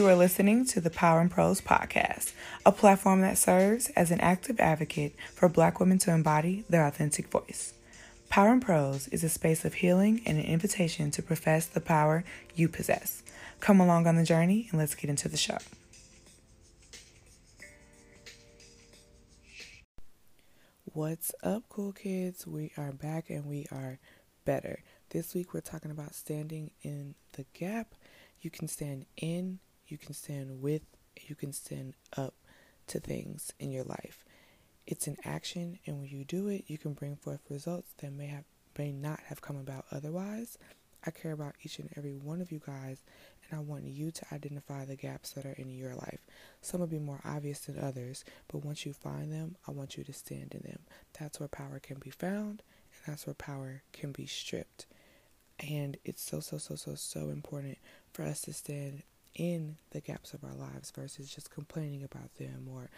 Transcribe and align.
You 0.00 0.08
are 0.08 0.16
listening 0.16 0.64
to 0.64 0.80
the 0.80 0.88
Power 0.88 1.20
and 1.20 1.30
Prose 1.30 1.60
podcast, 1.60 2.32
a 2.64 2.72
platform 2.72 3.20
that 3.20 3.36
serves 3.36 3.90
as 3.90 4.10
an 4.10 4.18
active 4.20 4.58
advocate 4.58 5.14
for 5.34 5.46
Black 5.46 5.78
women 5.78 5.98
to 5.98 6.10
embody 6.10 6.64
their 6.70 6.86
authentic 6.86 7.28
voice. 7.28 7.74
Power 8.30 8.48
and 8.48 8.62
Prose 8.62 9.08
is 9.08 9.22
a 9.22 9.28
space 9.28 9.66
of 9.66 9.74
healing 9.74 10.22
and 10.24 10.38
an 10.38 10.44
invitation 10.46 11.10
to 11.10 11.22
profess 11.22 11.66
the 11.66 11.82
power 11.82 12.24
you 12.54 12.66
possess. 12.66 13.22
Come 13.60 13.78
along 13.78 14.06
on 14.06 14.16
the 14.16 14.24
journey 14.24 14.68
and 14.70 14.78
let's 14.80 14.94
get 14.94 15.10
into 15.10 15.28
the 15.28 15.36
show. 15.36 15.58
What's 20.94 21.30
up, 21.42 21.64
cool 21.68 21.92
kids? 21.92 22.46
We 22.46 22.72
are 22.78 22.92
back 22.92 23.28
and 23.28 23.44
we 23.44 23.66
are 23.70 23.98
better. 24.46 24.82
This 25.10 25.34
week 25.34 25.52
we're 25.52 25.60
talking 25.60 25.90
about 25.90 26.14
standing 26.14 26.70
in 26.80 27.16
the 27.32 27.44
gap. 27.52 27.94
You 28.40 28.48
can 28.48 28.66
stand 28.66 29.04
in, 29.18 29.58
you 29.90 29.98
can 29.98 30.14
stand 30.14 30.62
with, 30.62 30.82
you 31.20 31.34
can 31.34 31.52
stand 31.52 31.94
up 32.16 32.34
to 32.88 33.00
things 33.00 33.52
in 33.58 33.70
your 33.70 33.84
life. 33.84 34.24
It's 34.86 35.06
an 35.06 35.16
action, 35.24 35.78
and 35.86 36.00
when 36.00 36.08
you 36.08 36.24
do 36.24 36.48
it, 36.48 36.64
you 36.66 36.78
can 36.78 36.94
bring 36.94 37.16
forth 37.16 37.40
results 37.48 37.92
that 37.98 38.12
may 38.12 38.26
have 38.26 38.44
may 38.78 38.92
not 38.92 39.20
have 39.26 39.42
come 39.42 39.56
about 39.56 39.84
otherwise. 39.92 40.56
I 41.04 41.10
care 41.10 41.32
about 41.32 41.54
each 41.62 41.78
and 41.78 41.90
every 41.96 42.14
one 42.14 42.40
of 42.40 42.52
you 42.52 42.60
guys, 42.64 43.02
and 43.48 43.58
I 43.58 43.62
want 43.62 43.84
you 43.84 44.10
to 44.10 44.26
identify 44.32 44.84
the 44.84 44.96
gaps 44.96 45.32
that 45.32 45.46
are 45.46 45.54
in 45.56 45.70
your 45.70 45.94
life. 45.94 46.20
Some 46.60 46.80
will 46.80 46.86
be 46.86 46.98
more 46.98 47.20
obvious 47.24 47.60
than 47.60 47.78
others, 47.78 48.24
but 48.48 48.64
once 48.64 48.84
you 48.84 48.92
find 48.92 49.32
them, 49.32 49.56
I 49.66 49.70
want 49.70 49.96
you 49.96 50.04
to 50.04 50.12
stand 50.12 50.54
in 50.54 50.62
them. 50.68 50.80
That's 51.18 51.40
where 51.40 51.48
power 51.48 51.78
can 51.78 51.98
be 51.98 52.10
found, 52.10 52.62
and 52.94 53.12
that's 53.12 53.26
where 53.26 53.34
power 53.34 53.82
can 53.92 54.12
be 54.12 54.26
stripped. 54.26 54.86
And 55.58 55.96
it's 56.04 56.22
so, 56.22 56.40
so, 56.40 56.58
so, 56.58 56.74
so, 56.74 56.94
so 56.94 57.28
important 57.28 57.78
for 58.12 58.22
us 58.22 58.42
to 58.42 58.52
stand 58.52 59.02
in 59.34 59.76
the 59.90 60.00
gaps 60.00 60.34
of 60.34 60.44
our 60.44 60.54
lives 60.54 60.90
versus 60.90 61.32
just 61.32 61.50
complaining 61.50 62.02
about 62.02 62.34
them 62.36 62.66
or 62.70 62.90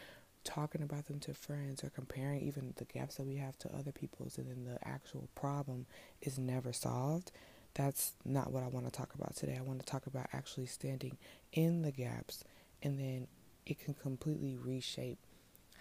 talking 0.45 0.83
about 0.83 1.07
them 1.07 1.21
to 1.21 1.35
friends 1.35 1.85
or 1.85 1.91
comparing 1.91 2.41
even 2.41 2.75
the 2.77 2.85
gaps 2.85 3.17
that 3.17 3.27
we 3.27 3.37
have 3.37 3.57
to 3.59 3.73
other 3.75 3.93
people's 3.93 4.39
and 4.39 4.49
then 4.49 4.65
the 4.65 4.89
actual 4.89 5.29
problem 5.35 5.87
is 6.21 6.39
never 6.39 6.73
solved. 6.73 7.31
That's 7.75 8.13
not 8.25 8.53
what 8.53 8.63
I 8.63 8.69
want 8.69 8.87
to 8.87 8.93
talk 8.93 9.15
about 9.15 9.37
today. 9.37 9.57
I 9.59 9.63
want 9.63 9.79
to 9.81 9.87
talk 9.87 10.07
about 10.07 10.27
actually 10.33 10.67
standing 10.67 11.17
in 11.53 11.83
the 11.83 11.93
gaps 11.93 12.45
and 12.83 12.99
then 12.99 13.29
it 13.67 13.79
can 13.79 13.95
completely 13.95 14.57
reshape 14.57 15.19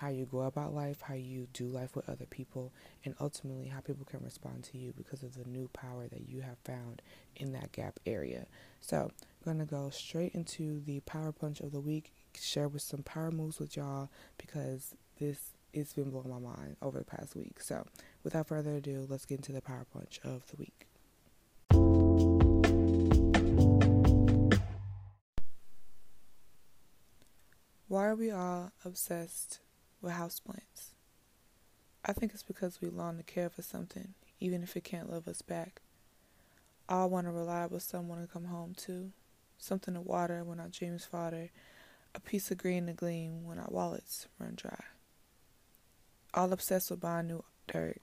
how 0.01 0.07
you 0.07 0.25
go 0.25 0.41
about 0.41 0.73
life, 0.73 1.01
how 1.01 1.13
you 1.13 1.47
do 1.53 1.65
life 1.65 1.95
with 1.95 2.09
other 2.09 2.25
people, 2.25 2.73
and 3.05 3.13
ultimately 3.19 3.67
how 3.67 3.79
people 3.81 4.03
can 4.03 4.19
respond 4.23 4.63
to 4.63 4.79
you 4.79 4.91
because 4.97 5.21
of 5.21 5.35
the 5.35 5.47
new 5.47 5.69
power 5.73 6.07
that 6.07 6.27
you 6.27 6.41
have 6.41 6.57
found 6.63 7.03
in 7.35 7.51
that 7.51 7.71
gap 7.71 7.99
area. 8.07 8.47
So, 8.79 9.11
To 9.45 9.65
go 9.65 9.89
straight 9.89 10.33
into 10.33 10.81
the 10.85 11.01
power 11.01 11.31
punch 11.31 11.59
of 11.59 11.71
the 11.71 11.79
week, 11.81 12.13
share 12.39 12.69
with 12.69 12.83
some 12.83 13.03
power 13.03 13.31
moves 13.31 13.59
with 13.59 13.75
y'all 13.75 14.09
because 14.37 14.95
this 15.19 15.51
it's 15.73 15.93
been 15.93 16.09
blowing 16.09 16.29
my 16.29 16.39
mind 16.39 16.77
over 16.81 16.99
the 16.99 17.05
past 17.05 17.35
week. 17.35 17.59
So, 17.59 17.85
without 18.23 18.47
further 18.47 18.75
ado, 18.75 19.05
let's 19.09 19.25
get 19.25 19.39
into 19.39 19.51
the 19.51 19.61
power 19.61 19.85
punch 19.91 20.21
of 20.23 20.43
the 20.51 20.57
week. 20.57 20.87
Why 27.87 28.05
are 28.05 28.15
we 28.15 28.31
all 28.31 28.71
obsessed 28.85 29.59
with 30.01 30.13
houseplants. 30.13 30.93
I 32.03 32.13
think 32.13 32.33
it's 32.33 32.43
because 32.43 32.81
we 32.81 32.89
long 32.89 33.17
to 33.17 33.23
care 33.23 33.49
for 33.49 33.61
something, 33.61 34.13
even 34.39 34.63
if 34.63 34.75
it 34.75 34.83
can't 34.83 35.11
love 35.11 35.27
us 35.27 35.41
back. 35.41 35.81
I 36.89 37.05
want 37.05 37.27
a 37.27 37.31
reliable 37.31 37.79
someone 37.79 38.19
to 38.21 38.27
come 38.27 38.45
home 38.45 38.73
to, 38.85 39.11
something 39.61 39.93
to 39.93 40.01
water 40.01 40.43
when 40.43 40.59
our 40.59 40.67
dreams 40.67 41.05
falter, 41.05 41.51
a 42.15 42.19
piece 42.19 42.51
of 42.51 42.57
green 42.57 42.87
to 42.87 42.93
gleam 42.93 43.45
when 43.45 43.59
our 43.59 43.69
wallets 43.69 44.27
run 44.39 44.53
dry. 44.55 44.83
All 46.33 46.51
obsessed 46.51 46.89
with 46.89 46.99
buying 46.99 47.27
new 47.27 47.43
dirt, 47.67 48.01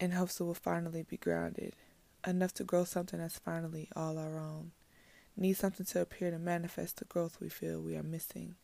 in 0.00 0.10
hopes 0.10 0.40
it 0.40 0.44
will 0.44 0.54
finally 0.54 1.02
be 1.02 1.16
grounded, 1.16 1.74
enough 2.26 2.52
to 2.54 2.64
grow 2.64 2.84
something 2.84 3.20
that's 3.20 3.38
finally 3.38 3.88
all 3.94 4.18
our 4.18 4.38
own. 4.38 4.72
Need 5.36 5.56
something 5.56 5.86
to 5.86 6.00
appear 6.00 6.30
to 6.30 6.38
manifest 6.38 6.96
the 6.98 7.04
growth 7.06 7.38
we 7.40 7.48
feel 7.48 7.80
we 7.80 7.96
are 7.96 8.02
missing 8.02 8.56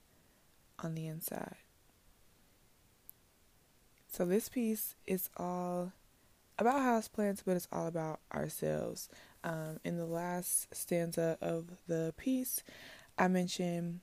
on 0.80 0.94
the 0.94 1.06
inside. 1.06 1.56
So 4.10 4.24
this 4.24 4.48
piece 4.48 4.96
is 5.06 5.30
all 5.36 5.92
about 6.58 6.80
houseplants, 6.80 7.42
but 7.46 7.56
it's 7.56 7.68
all 7.70 7.86
about 7.86 8.20
ourselves. 8.34 9.08
Um, 9.44 9.78
in 9.84 9.96
the 9.96 10.06
last 10.06 10.74
stanza 10.74 11.38
of 11.40 11.70
the 11.86 12.12
piece, 12.16 12.62
I 13.16 13.28
mentioned 13.28 14.00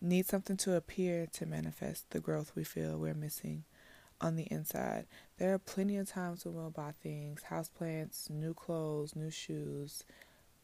need 0.00 0.26
something 0.26 0.56
to 0.58 0.76
appear 0.76 1.26
to 1.32 1.46
manifest 1.46 2.10
the 2.10 2.20
growth 2.20 2.52
we 2.54 2.64
feel 2.64 2.98
we're 2.98 3.14
missing 3.14 3.64
on 4.20 4.36
the 4.36 4.44
inside. 4.44 5.06
There 5.38 5.52
are 5.52 5.58
plenty 5.58 5.96
of 5.96 6.08
times 6.08 6.44
when 6.44 6.54
we'll 6.54 6.70
buy 6.70 6.92
things, 7.02 7.42
houseplants, 7.50 8.30
new 8.30 8.54
clothes, 8.54 9.16
new 9.16 9.30
shoes, 9.30 10.04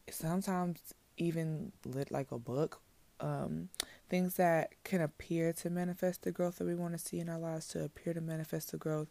sometimes 0.09 0.93
even 1.17 1.71
lit 1.85 2.11
like 2.11 2.31
a 2.31 2.39
book 2.39 2.81
um, 3.23 3.69
things 4.09 4.35
that 4.35 4.73
can 4.83 5.01
appear 5.01 5.53
to 5.53 5.69
manifest 5.69 6.23
the 6.23 6.31
growth 6.31 6.57
that 6.57 6.65
we 6.65 6.75
want 6.75 6.93
to 6.93 6.99
see 6.99 7.19
in 7.19 7.29
our 7.29 7.39
lives, 7.39 7.67
to 7.69 7.83
appear 7.83 8.13
to 8.13 8.21
manifest 8.21 8.71
the 8.71 8.77
growth 8.77 9.07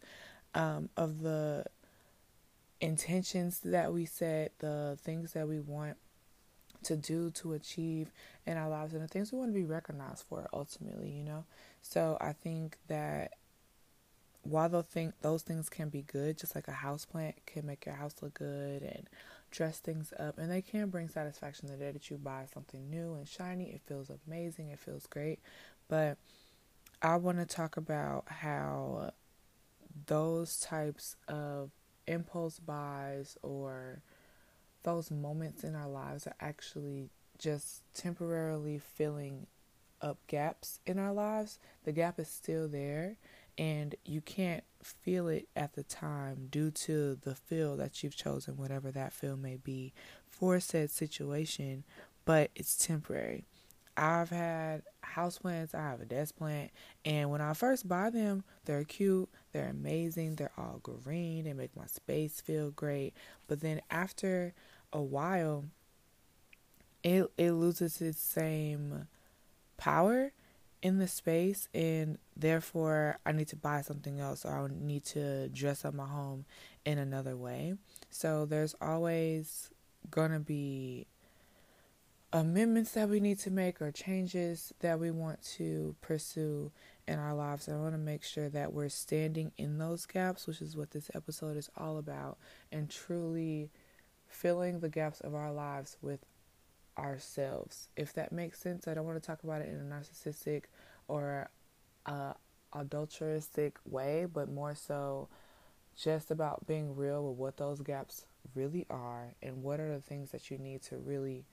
um, 0.55 0.91
of 0.97 1.23
the 1.23 1.65
intentions 2.83 3.61
that 3.61 3.93
we 3.93 4.05
set, 4.05 4.59
the 4.59 4.99
things 5.01 5.33
that 5.33 5.49
we 5.49 5.61
want 5.61 5.97
to 6.83 6.97
do 6.97 7.31
to 7.31 7.53
achieve 7.53 8.11
in 8.45 8.57
our 8.57 8.69
lives, 8.69 8.93
and 8.93 9.03
the 9.03 9.09
things 9.09 9.33
we 9.33 9.39
want 9.39 9.51
to 9.51 9.55
be 9.55 9.65
recognized 9.65 10.25
for 10.29 10.49
ultimately, 10.53 11.09
you 11.09 11.23
know. 11.23 11.45
So 11.81 12.19
I 12.21 12.33
think 12.33 12.77
that 12.89 13.35
while 14.43 14.69
those 14.69 14.87
thing 14.87 15.13
those 15.23 15.43
things 15.43 15.69
can 15.69 15.89
be 15.89 16.03
good, 16.03 16.37
just 16.37 16.57
like 16.57 16.67
a 16.67 16.73
house 16.73 17.05
plant 17.05 17.37
can 17.47 17.65
make 17.65 17.87
your 17.87 17.95
house 17.95 18.17
look 18.21 18.35
good 18.35 18.83
and 18.83 19.09
dress 19.53 19.79
things 19.79 20.13
up, 20.19 20.39
and 20.39 20.51
they 20.51 20.61
can 20.61 20.91
bring 20.91 21.09
satisfaction 21.09 21.69
the 21.69 21.77
day 21.77 21.93
that 21.93 22.11
you 22.11 22.19
buy 22.19 22.47
something 22.53 22.91
new 22.91 23.15
and 23.15 23.29
shiny. 23.29 23.71
It 23.71 23.83
feels 23.87 24.11
amazing, 24.27 24.71
it 24.71 24.81
feels 24.81 25.07
great. 25.07 25.39
But 25.89 26.19
I 27.01 27.15
want 27.17 27.39
to 27.39 27.47
talk 27.47 27.77
about 27.77 28.25
how 28.27 29.13
those 30.07 30.59
types 30.59 31.15
of 31.29 31.71
impulse 32.07 32.59
buys 32.59 33.37
or 33.43 34.03
those 34.83 35.11
moments 35.11 35.65
in 35.65 35.75
our 35.75 35.89
lives 35.89 36.27
are 36.27 36.35
actually 36.41 37.11
just 37.39 37.83
temporarily 37.95 38.79
filling 38.79 39.47
up 40.01 40.19
gaps 40.27 40.81
in 40.87 40.99
our 40.99 41.13
lives. 41.13 41.59
The 41.85 41.93
gap 41.93 42.19
is 42.19 42.29
still 42.29 42.69
there 42.69 43.17
and 43.59 43.95
you 44.05 44.21
can't 44.21 44.65
feel 44.83 45.29
it 45.29 45.49
at 45.55 45.75
the 45.75 45.83
time 45.83 46.49
due 46.51 46.71
to 46.71 47.17
the 47.23 47.35
feel 47.35 47.77
that 47.77 48.03
you've 48.03 48.17
chosen, 48.17 48.57
whatever 48.57 48.91
that 48.91 49.13
feel 49.13 49.37
may 49.37 49.57
be, 49.57 49.93
for 50.29 50.59
said 50.59 50.91
situation, 50.91 51.85
but 52.25 52.51
it's 52.55 52.77
temporary. 52.77 53.45
I've 53.97 54.31
had 54.31 54.83
houseplants, 55.05 55.75
I 55.75 55.83
have 55.83 56.01
a 56.01 56.05
desk 56.05 56.37
plant, 56.37 56.71
and 57.05 57.31
when 57.31 57.41
I 57.41 57.53
first 57.53 57.87
buy 57.87 58.11
them, 58.11 58.45
they're 58.65 58.85
cute, 58.85 59.29
they're 59.53 59.69
amazing, 59.69 60.37
they're 60.37 60.53
all 60.57 60.81
green, 60.83 61.45
they 61.45 61.53
make 61.53 61.77
my 61.77 61.87
space 61.87 62.41
feel 62.41 62.71
great. 62.71 63.15
But 63.49 63.61
then 63.61 63.81
after 63.91 64.55
a 64.93 65.03
while, 65.03 65.65
it 67.03 67.31
it 67.37 67.53
loses 67.53 68.01
its 68.01 68.21
same 68.21 69.09
power 69.77 70.33
in 70.83 70.99
the 70.99 71.07
space 71.09 71.69
and 71.73 72.19
therefore 72.37 73.19
I 73.25 73.33
need 73.33 73.49
to 73.49 73.57
buy 73.57 73.83
something 73.83 74.19
else 74.21 74.45
or 74.45 74.51
I 74.51 74.69
need 74.69 75.05
to 75.07 75.49
dress 75.49 75.85
up 75.85 75.95
my 75.95 76.07
home 76.07 76.45
in 76.85 76.99
another 76.99 77.37
way. 77.37 77.75
So 78.11 78.47
there's 78.47 78.75
always 78.81 79.71
going 80.11 80.33
to 80.33 80.41
be 80.41 81.07
amendments 82.33 82.93
that 82.93 83.09
we 83.09 83.21
need 83.21 83.39
to 83.41 83.51
make 83.51 83.83
or 83.83 83.91
changes 83.93 84.73
that 84.81 84.99
we 84.99 85.11
want 85.11 85.43
to 85.43 85.95
pursue 86.01 86.73
in 87.07 87.19
our 87.19 87.35
lives. 87.35 87.69
I 87.69 87.77
want 87.77 87.95
to 87.95 87.99
make 87.99 88.25
sure 88.25 88.49
that 88.49 88.73
we're 88.73 88.89
standing 88.89 89.53
in 89.59 89.79
those 89.79 90.07
gaps, 90.07 90.47
which 90.47 90.63
is 90.63 90.77
what 90.77 90.93
this 90.93 91.11
episode 91.15 91.57
is 91.57 91.71
all 91.77 91.99
about, 91.99 92.39
and 92.71 92.89
truly 92.89 93.71
filling 94.27 94.81
the 94.81 94.89
gaps 94.89 95.21
of 95.21 95.35
our 95.35 95.53
lives 95.53 95.99
with 96.01 96.25
ourselves. 96.97 97.89
If 97.97 98.15
that 98.15 98.33
makes 98.33 98.59
sense, 98.59 98.89
I 98.89 98.95
don't 98.95 99.05
want 99.05 99.21
to 99.21 99.27
talk 99.27 99.43
about 99.43 99.61
it 99.61 99.69
in 99.69 99.77
a 99.77 99.95
narcissistic 99.95 100.65
or 101.09 101.51
adulteristic 102.73 103.77
way, 103.85 104.25
but 104.25 104.49
more 104.49 104.75
so 104.75 105.29
just 105.95 106.31
about 106.31 106.67
being 106.67 106.97
real 106.97 107.29
with 107.29 107.37
what 107.37 107.59
those 107.59 107.83
gaps 107.83 108.25
really 108.55 108.87
are 108.89 109.35
and 109.43 109.63
what 109.63 109.81
are 109.81 109.93
the 109.93 110.01
things 110.01 110.31
that 110.31 110.51
you 110.51 110.57
need 110.57 110.81
to 110.83 110.97
really 110.97 111.45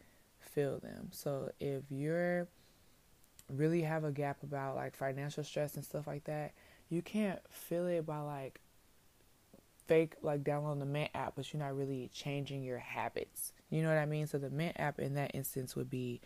fill 0.52 0.80
them. 0.80 1.10
So 1.12 1.52
if 1.60 1.84
you're 1.90 2.48
really 3.50 3.82
have 3.82 4.04
a 4.04 4.12
gap 4.12 4.44
about 4.44 4.76
like 4.76 4.96
financial 4.96 5.44
stress 5.44 5.76
and 5.76 5.84
stuff 5.84 6.08
like 6.08 6.26
that, 6.26 6.54
you 6.90 7.02
can't 7.02 7.40
fill 7.50 7.88
it 7.88 8.06
by 8.06 8.20
like 8.20 8.60
fake 9.88 10.16
like 10.22 10.44
downloading 10.44 10.80
the 10.80 10.86
Mint 10.86 11.10
app, 11.16 11.34
but 11.36 11.52
you're 11.52 11.62
not 11.62 11.76
really 11.76 12.10
changing 12.14 12.64
your 12.64 12.78
habits. 12.80 13.54
You 13.70 13.82
know 13.82 13.90
what 13.90 13.98
I 13.98 14.06
mean? 14.06 14.28
So 14.28 14.38
the 14.38 14.50
Mint 14.50 14.76
app 14.80 15.00
in 15.00 15.16
that 15.16 15.32
instance 15.34 15.76
would 15.76 15.90
be 15.90 16.22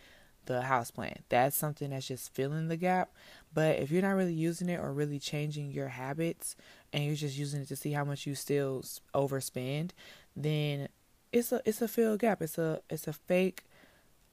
the 0.45 0.61
house 0.61 0.91
plan. 0.91 1.19
That's 1.29 1.55
something 1.55 1.91
that's 1.91 2.07
just 2.07 2.33
filling 2.33 2.67
the 2.67 2.77
gap. 2.77 3.13
But 3.53 3.79
if 3.79 3.91
you're 3.91 4.01
not 4.01 4.11
really 4.11 4.33
using 4.33 4.69
it 4.69 4.79
or 4.79 4.91
really 4.91 5.19
changing 5.19 5.71
your 5.71 5.87
habits 5.87 6.55
and 6.91 7.05
you're 7.05 7.15
just 7.15 7.37
using 7.37 7.61
it 7.61 7.67
to 7.69 7.75
see 7.75 7.91
how 7.91 8.03
much 8.03 8.27
you 8.27 8.35
still 8.35 8.83
overspend, 9.13 9.91
then 10.35 10.89
it's 11.31 11.51
a 11.51 11.61
it's 11.65 11.81
a 11.81 11.87
filled 11.87 12.19
gap. 12.19 12.41
It's 12.41 12.57
a 12.57 12.81
it's 12.89 13.07
a 13.07 13.13
fake 13.13 13.63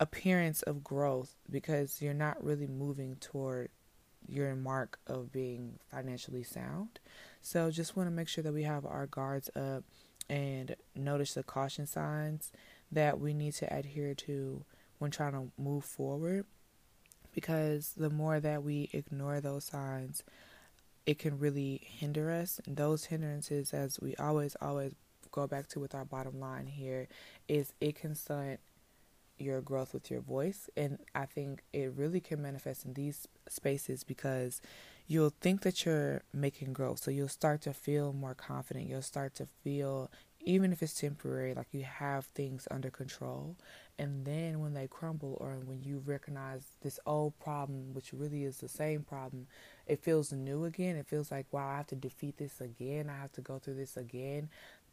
appearance 0.00 0.62
of 0.62 0.82
growth 0.82 1.37
because 1.49 2.02
you're 2.02 2.14
not 2.14 2.43
really 2.43 2.67
moving 2.67 3.17
toward 3.17 3.69
your 4.26 4.56
mark 4.56 4.99
of 5.06 5.31
being 5.31 5.79
financially 5.91 6.43
sound. 6.43 6.99
So 7.43 7.70
just 7.70 7.97
want 7.97 8.08
to 8.08 8.14
make 8.14 8.29
sure 8.29 8.43
that 8.43 8.52
we 8.52 8.62
have 8.64 8.85
our 8.87 9.06
guards 9.06 9.50
up 9.55 9.85
and 10.29 10.75
notice 10.97 11.35
the 11.35 11.43
caution 11.43 11.87
signs 11.87 12.50
that 12.91 13.20
we 13.20 13.35
need 13.35 13.55
to 13.55 13.73
adhere 13.73 14.14
to 14.14 14.64
when 14.99 15.11
trying 15.11 15.32
to 15.32 15.50
move 15.61 15.85
forward 15.85 16.44
because 17.32 17.94
the 17.96 18.11
more 18.11 18.41
that 18.41 18.62
we 18.62 18.88
ignore 18.93 19.41
those 19.41 19.64
signs 19.64 20.23
it 21.06 21.19
can 21.19 21.38
really 21.38 21.81
hinder 21.85 22.31
us 22.31 22.61
and 22.67 22.76
those 22.76 23.06
hindrances 23.06 23.73
as 23.73 23.99
we 24.00 24.14
always 24.17 24.56
always 24.61 24.94
go 25.32 25.46
back 25.46 25.69
to 25.69 25.81
with 25.81 25.94
our 25.94 26.05
bottom 26.05 26.38
line 26.38 26.67
here 26.67 27.08
is 27.49 27.73
it 27.81 27.94
can 27.94 28.14
stunt 28.14 28.61
your 29.41 29.61
growth 29.61 29.95
with 29.95 30.11
your 30.11 30.21
voice. 30.21 30.69
And 30.77 30.99
I 31.15 31.27
think 31.27 31.63
it 31.73 31.93
really 31.97 32.21
can 32.21 32.43
manifest 32.43 32.85
in 32.85 32.95
these 32.95 33.27
spaces 33.49 34.05
because 34.05 34.61
you'll 35.07 35.35
think 35.41 35.63
that 35.63 35.85
you're 35.85 36.23
making 36.33 36.73
growth. 36.73 37.01
So 37.01 37.11
you'll 37.11 37.29
start 37.29 37.63
to 37.63 37.73
feel 37.73 38.13
more 38.13 38.35
confident. 38.35 38.89
You'll 38.89 39.03
start 39.03 39.35
to 39.37 39.47
feel, 39.65 40.11
even 40.41 40.73
if 40.73 40.83
it's 40.83 40.95
temporary, 41.01 41.53
like 41.53 41.67
you 41.73 41.83
have 41.83 42.27
things 42.27 42.69
under 42.71 42.91
control. 42.91 43.57
And 43.99 44.25
then 44.25 44.61
when 44.61 44.73
they 44.73 44.87
crumble 44.87 45.37
or 45.41 45.59
when 45.65 45.83
you 45.83 46.03
recognize 46.07 46.65
this 46.81 46.99
old 47.07 47.39
problem, 47.39 47.93
which 47.93 48.13
really 48.13 48.45
is 48.45 48.59
the 48.59 48.69
same 48.69 49.03
problem, 49.03 49.47
it 49.87 50.03
feels 50.03 50.33
new 50.33 50.65
again. 50.65 50.97
It 50.97 51.09
feels 51.09 51.31
like, 51.31 51.47
wow, 51.51 51.69
I 51.69 51.77
have 51.79 51.89
to 51.89 51.97
defeat 51.97 52.39
this 52.39 52.61
again. 52.61 53.11
I 53.11 53.21
have 53.21 53.33
to 53.33 53.41
go 53.41 53.59
through 53.59 53.75
this 53.75 53.97
again. 53.97 54.49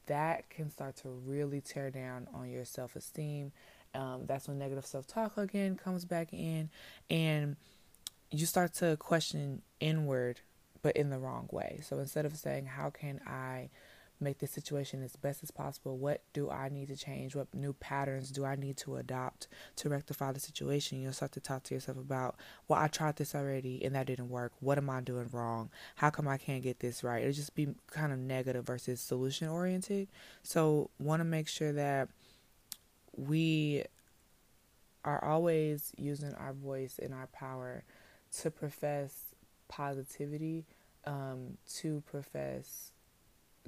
That 0.08 0.50
can 0.50 0.72
start 0.72 0.96
to 0.98 1.10
really 1.10 1.62
tear 1.62 1.92
down 1.92 2.28
on 2.34 2.50
your 2.50 2.66
self 2.66 2.96
esteem 2.96 3.52
um, 3.98 4.26
that's 4.26 4.48
when 4.48 4.60
negative 4.60 4.86
self 4.86 5.08
talk 5.08 5.38
again 5.38 5.76
comes 5.76 6.06
back 6.06 6.32
in, 6.32 6.70
and 7.10 7.56
you 8.32 8.46
start 8.46 8.74
to 8.76 8.96
question 8.98 9.64
inward, 9.80 10.42
but 10.82 10.96
in 10.96 11.10
the 11.10 11.18
wrong 11.18 11.50
way. 11.52 11.80
So 11.84 11.98
instead 12.00 12.26
of 12.26 12.38
saying, 12.38 12.68
How 12.68 12.92
can 12.92 13.20
I 13.26 13.70
make 14.20 14.40
this 14.40 14.52
situation 14.52 15.04
as 15.04 15.16
best 15.16 15.42
as 15.44 15.52
possible? 15.52 15.98
What 15.98 16.22
do 16.34 16.50
I 16.50 16.70
need 16.70 16.88
to 16.90 16.96
change? 16.96 17.36
What 17.36 17.54
new 17.54 17.74
patterns 17.74 18.32
do 18.32 18.46
I 18.46 18.56
need 18.56 18.78
to 18.78 18.98
adopt 18.98 19.48
to 19.78 19.90
rectify 19.90 20.32
the 20.32 20.40
situation? 20.40 21.02
You'll 21.02 21.14
start 21.14 21.32
to 21.34 21.40
talk 21.40 21.64
to 21.64 21.74
yourself 21.74 21.98
about, 21.98 22.36
well, 22.68 22.80
I 22.80 22.88
tried 22.88 23.18
this 23.18 23.36
already 23.36 23.84
and 23.84 23.96
that 23.96 24.08
didn't 24.08 24.30
work. 24.30 24.54
What 24.60 24.78
am 24.78 24.90
I 24.90 25.02
doing 25.02 25.30
wrong? 25.32 25.70
How 25.96 26.10
come 26.10 26.28
I 26.28 26.38
can't 26.38 26.64
get 26.64 26.80
this 26.80 27.04
right? 27.04 27.22
It'll 27.22 27.34
just 27.34 27.56
be 27.56 27.68
kind 27.92 28.12
of 28.12 28.20
negative 28.20 28.66
versus 28.66 29.00
solution 29.00 29.48
oriented. 29.50 30.08
So, 30.44 30.90
want 31.00 31.20
to 31.20 31.26
make 31.26 31.48
sure 31.48 31.72
that 31.74 32.10
we 33.18 33.84
are 35.04 35.24
always 35.24 35.92
using 35.98 36.34
our 36.36 36.54
voice 36.54 37.00
and 37.02 37.14
our 37.14 37.28
power 37.28 37.84
to 38.40 38.52
profess 38.52 39.36
positivity, 39.68 40.66
um, 41.06 41.58
to 41.76 42.02
profess 42.10 42.92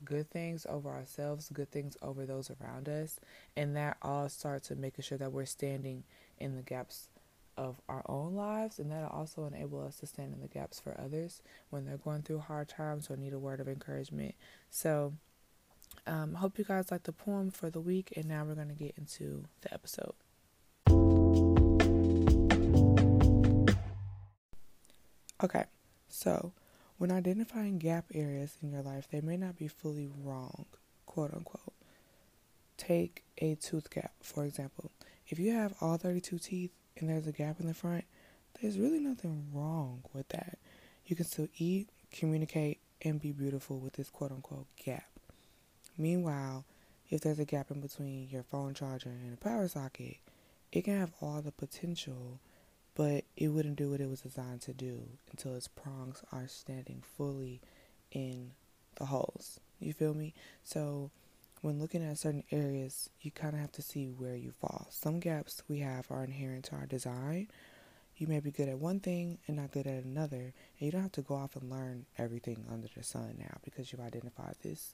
good 0.03 0.29
things 0.29 0.65
over 0.69 0.89
ourselves, 0.89 1.49
good 1.49 1.71
things 1.71 1.97
over 2.01 2.25
those 2.25 2.51
around 2.61 2.87
us, 2.87 3.19
and 3.57 3.75
that 3.75 3.97
all 4.01 4.29
starts 4.29 4.69
with 4.69 4.79
making 4.79 5.03
sure 5.03 5.17
that 5.17 5.31
we're 5.31 5.45
standing 5.45 6.03
in 6.37 6.55
the 6.55 6.61
gaps 6.61 7.09
of 7.57 7.81
our 7.89 8.03
own 8.07 8.35
lives, 8.35 8.79
and 8.79 8.89
that'll 8.91 9.09
also 9.09 9.45
enable 9.45 9.85
us 9.85 9.97
to 9.97 10.07
stand 10.07 10.33
in 10.33 10.41
the 10.41 10.47
gaps 10.47 10.79
for 10.79 10.99
others 10.99 11.41
when 11.69 11.85
they're 11.85 11.97
going 11.97 12.21
through 12.21 12.39
hard 12.39 12.69
times 12.69 13.09
or 13.09 13.17
need 13.17 13.33
a 13.33 13.39
word 13.39 13.59
of 13.59 13.67
encouragement. 13.67 14.33
So, 14.69 15.13
um, 16.07 16.35
hope 16.35 16.57
you 16.57 16.65
guys 16.65 16.91
like 16.91 17.03
the 17.03 17.11
poem 17.11 17.51
for 17.51 17.69
the 17.69 17.81
week, 17.81 18.13
and 18.15 18.25
now 18.25 18.43
we're 18.43 18.55
going 18.55 18.69
to 18.69 18.73
get 18.73 18.95
into 18.97 19.45
the 19.61 19.73
episode. 19.73 20.13
Okay, 25.41 25.65
so 26.09 26.51
when 26.97 27.11
identifying 27.11 27.77
gap 27.77 28.05
areas 28.13 28.57
in 28.61 28.71
your 28.71 28.81
life, 28.81 29.07
they 29.09 29.21
may 29.21 29.37
not 29.37 29.57
be 29.57 29.69
fully 29.69 30.09
wrong, 30.21 30.65
quote 31.05 31.33
unquote. 31.33 31.73
Take 32.77 33.23
a 33.37 33.55
tooth 33.55 33.89
gap, 33.89 34.11
for 34.21 34.43
example. 34.43 34.91
If 35.27 35.39
you 35.39 35.53
have 35.53 35.75
all 35.79 35.97
32 35.97 36.39
teeth 36.39 36.71
and 36.97 37.09
there's 37.09 37.27
a 37.27 37.31
gap 37.31 37.59
in 37.59 37.67
the 37.67 37.73
front, 37.73 38.03
there's 38.61 38.77
really 38.77 38.99
nothing 38.99 39.47
wrong 39.53 40.03
with 40.13 40.27
that. 40.29 40.57
You 41.05 41.15
can 41.15 41.25
still 41.25 41.47
eat, 41.57 41.89
communicate, 42.11 42.79
and 43.01 43.21
be 43.21 43.31
beautiful 43.31 43.79
with 43.79 43.93
this 43.93 44.09
quote 44.09 44.31
unquote 44.31 44.67
gap. 44.83 45.08
Meanwhile, 45.99 46.63
if 47.09 47.19
there's 47.19 47.39
a 47.39 47.45
gap 47.45 47.71
in 47.71 47.81
between 47.81 48.29
your 48.29 48.43
phone 48.43 48.73
charger 48.73 49.09
and 49.09 49.33
a 49.33 49.37
power 49.37 49.67
socket, 49.67 50.15
it 50.71 50.85
can 50.85 50.97
have 50.97 51.11
all 51.21 51.41
the 51.41 51.51
potential, 51.51 52.39
but 52.95 53.25
it 53.35 53.49
wouldn't 53.49 53.75
do 53.75 53.89
what 53.89 53.99
it 53.99 54.09
was 54.09 54.21
designed 54.21 54.61
to 54.61 54.73
do 54.73 55.01
until 55.29 55.55
its 55.55 55.67
prongs 55.67 56.23
are 56.31 56.47
standing 56.47 57.03
fully 57.17 57.59
in 58.13 58.51
the 58.95 59.07
holes. 59.07 59.59
You 59.81 59.91
feel 59.91 60.13
me? 60.13 60.33
So, 60.63 61.11
when 61.61 61.81
looking 61.81 62.01
at 62.01 62.17
certain 62.17 62.45
areas, 62.49 63.09
you 63.21 63.31
kind 63.31 63.53
of 63.53 63.59
have 63.59 63.73
to 63.73 63.81
see 63.81 64.05
where 64.05 64.35
you 64.35 64.53
fall. 64.61 64.87
Some 64.91 65.19
gaps 65.19 65.63
we 65.67 65.79
have 65.79 66.09
are 66.09 66.23
inherent 66.23 66.65
to 66.65 66.75
our 66.75 66.85
design. 66.85 67.49
You 68.15 68.27
may 68.27 68.39
be 68.39 68.51
good 68.51 68.69
at 68.69 68.79
one 68.79 69.01
thing 69.01 69.39
and 69.47 69.57
not 69.57 69.71
good 69.71 69.87
at 69.87 70.05
another, 70.05 70.37
and 70.37 70.53
you 70.79 70.91
don't 70.91 71.01
have 71.01 71.11
to 71.13 71.21
go 71.21 71.35
off 71.35 71.57
and 71.57 71.69
learn 71.69 72.05
everything 72.17 72.63
under 72.71 72.87
the 72.95 73.03
sun 73.03 73.35
now 73.37 73.57
because 73.65 73.91
you've 73.91 74.01
identified 74.01 74.55
this 74.63 74.93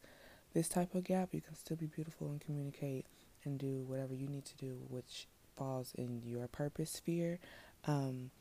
this 0.56 0.70
type 0.70 0.96
of 0.96 1.04
gap, 1.04 1.30
you 1.34 1.42
can 1.42 1.54
still 1.54 1.76
be 1.76 1.86
beautiful 1.86 2.30
and 2.30 2.40
communicate 2.40 3.06
and 3.44 3.60
do 3.60 3.84
whatever 3.88 4.16
you 4.16 4.28
need 4.28 4.46
to 4.46 4.56
do, 4.56 4.78
which 4.88 5.28
falls 5.58 5.94
in 5.96 6.22
your 6.24 6.48
purpose 6.48 6.90
sphere, 6.90 7.40
um, 7.86 8.32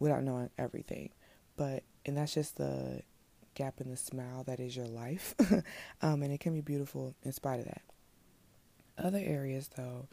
without 0.00 0.24
knowing 0.24 0.50
everything. 0.58 1.10
But 1.56 1.84
and 2.04 2.16
that's 2.16 2.34
just 2.34 2.56
the 2.56 3.02
gap 3.54 3.80
in 3.80 3.88
the 3.88 3.96
smile 3.96 4.42
that 4.44 4.58
is 4.58 4.76
your 4.76 4.86
life, 4.86 5.34
um, 6.02 6.22
and 6.22 6.32
it 6.32 6.40
can 6.40 6.52
be 6.52 6.60
beautiful 6.60 7.14
in 7.22 7.32
spite 7.32 7.60
of 7.60 7.66
that. 7.66 7.82
Other 8.98 9.22
areas 9.22 9.70
though 9.76 10.08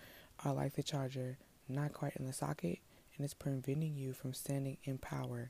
are 0.46 0.54
like 0.54 0.74
the 0.74 0.84
charger, 0.84 1.40
not 1.68 1.92
quite 1.92 2.16
in 2.18 2.28
the 2.28 2.34
socket, 2.34 2.80
and 3.18 3.26
it's 3.26 3.34
preventing 3.34 3.96
you 3.96 4.14
from 4.14 4.34
standing 4.34 4.78
in 4.84 5.00
power 5.00 5.50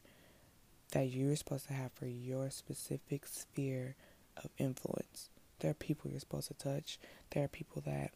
that 0.92 1.10
you're 1.10 1.36
supposed 1.36 1.68
to 1.68 1.74
have 1.74 1.92
for 1.92 2.06
your 2.06 2.50
specific 2.50 3.28
sphere 3.28 3.98
of 4.38 4.50
influence. 4.58 5.30
There 5.64 5.72
are 5.72 5.76
people 5.76 6.12
you're 6.12 6.20
supposed 6.20 6.50
to 6.50 6.54
touch. 6.54 7.00
There 7.32 7.46
are 7.46 7.48
people 7.48 7.82
that 7.86 8.12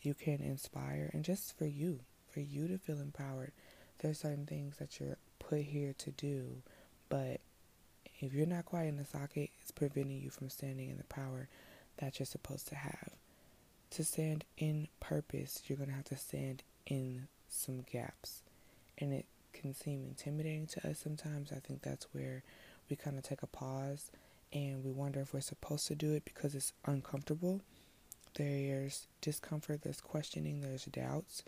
you 0.00 0.14
can 0.14 0.40
inspire. 0.40 1.10
And 1.12 1.24
just 1.24 1.58
for 1.58 1.66
you, 1.66 1.98
for 2.30 2.38
you 2.38 2.68
to 2.68 2.78
feel 2.78 3.00
empowered, 3.00 3.50
there 3.98 4.12
are 4.12 4.14
certain 4.14 4.46
things 4.46 4.76
that 4.76 5.00
you're 5.00 5.16
put 5.40 5.62
here 5.62 5.92
to 5.98 6.12
do. 6.12 6.62
But 7.08 7.40
if 8.20 8.32
you're 8.32 8.46
not 8.46 8.66
quite 8.66 8.86
in 8.86 8.96
the 8.96 9.04
socket, 9.04 9.50
it's 9.60 9.72
preventing 9.72 10.20
you 10.20 10.30
from 10.30 10.48
standing 10.48 10.88
in 10.88 10.98
the 10.98 11.04
power 11.04 11.48
that 11.96 12.20
you're 12.20 12.26
supposed 12.26 12.68
to 12.68 12.76
have. 12.76 13.10
To 13.90 14.04
stand 14.04 14.44
in 14.56 14.86
purpose, 15.00 15.62
you're 15.66 15.78
going 15.78 15.90
to 15.90 15.96
have 15.96 16.04
to 16.04 16.16
stand 16.16 16.62
in 16.86 17.26
some 17.48 17.84
gaps. 17.90 18.42
And 18.98 19.12
it 19.12 19.26
can 19.52 19.74
seem 19.74 20.04
intimidating 20.04 20.68
to 20.68 20.90
us 20.90 21.00
sometimes. 21.00 21.50
I 21.50 21.58
think 21.58 21.82
that's 21.82 22.06
where 22.12 22.44
we 22.88 22.94
kind 22.94 23.18
of 23.18 23.24
take 23.24 23.42
a 23.42 23.48
pause 23.48 24.12
and 24.52 24.84
we 24.84 24.90
wonder 24.90 25.20
if 25.20 25.34
we're 25.34 25.40
supposed 25.40 25.86
to 25.88 25.94
do 25.94 26.12
it 26.12 26.24
because 26.24 26.54
it's 26.54 26.72
uncomfortable. 26.86 27.60
There's 28.34 29.06
discomfort, 29.20 29.82
there's 29.82 30.00
questioning, 30.00 30.60
there's 30.60 30.84
doubts, 30.86 31.42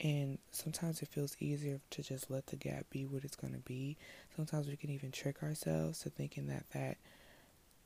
and 0.00 0.38
sometimes 0.50 1.00
it 1.02 1.08
feels 1.08 1.36
easier 1.38 1.80
to 1.90 2.02
just 2.02 2.30
let 2.30 2.46
the 2.46 2.56
gap 2.56 2.86
be 2.90 3.04
what 3.04 3.24
it's 3.24 3.36
going 3.36 3.52
to 3.54 3.60
be. 3.60 3.96
Sometimes 4.34 4.66
we 4.66 4.76
can 4.76 4.90
even 4.90 5.12
trick 5.12 5.42
ourselves 5.42 6.00
to 6.00 6.10
thinking 6.10 6.48
that 6.48 6.64
that 6.74 6.96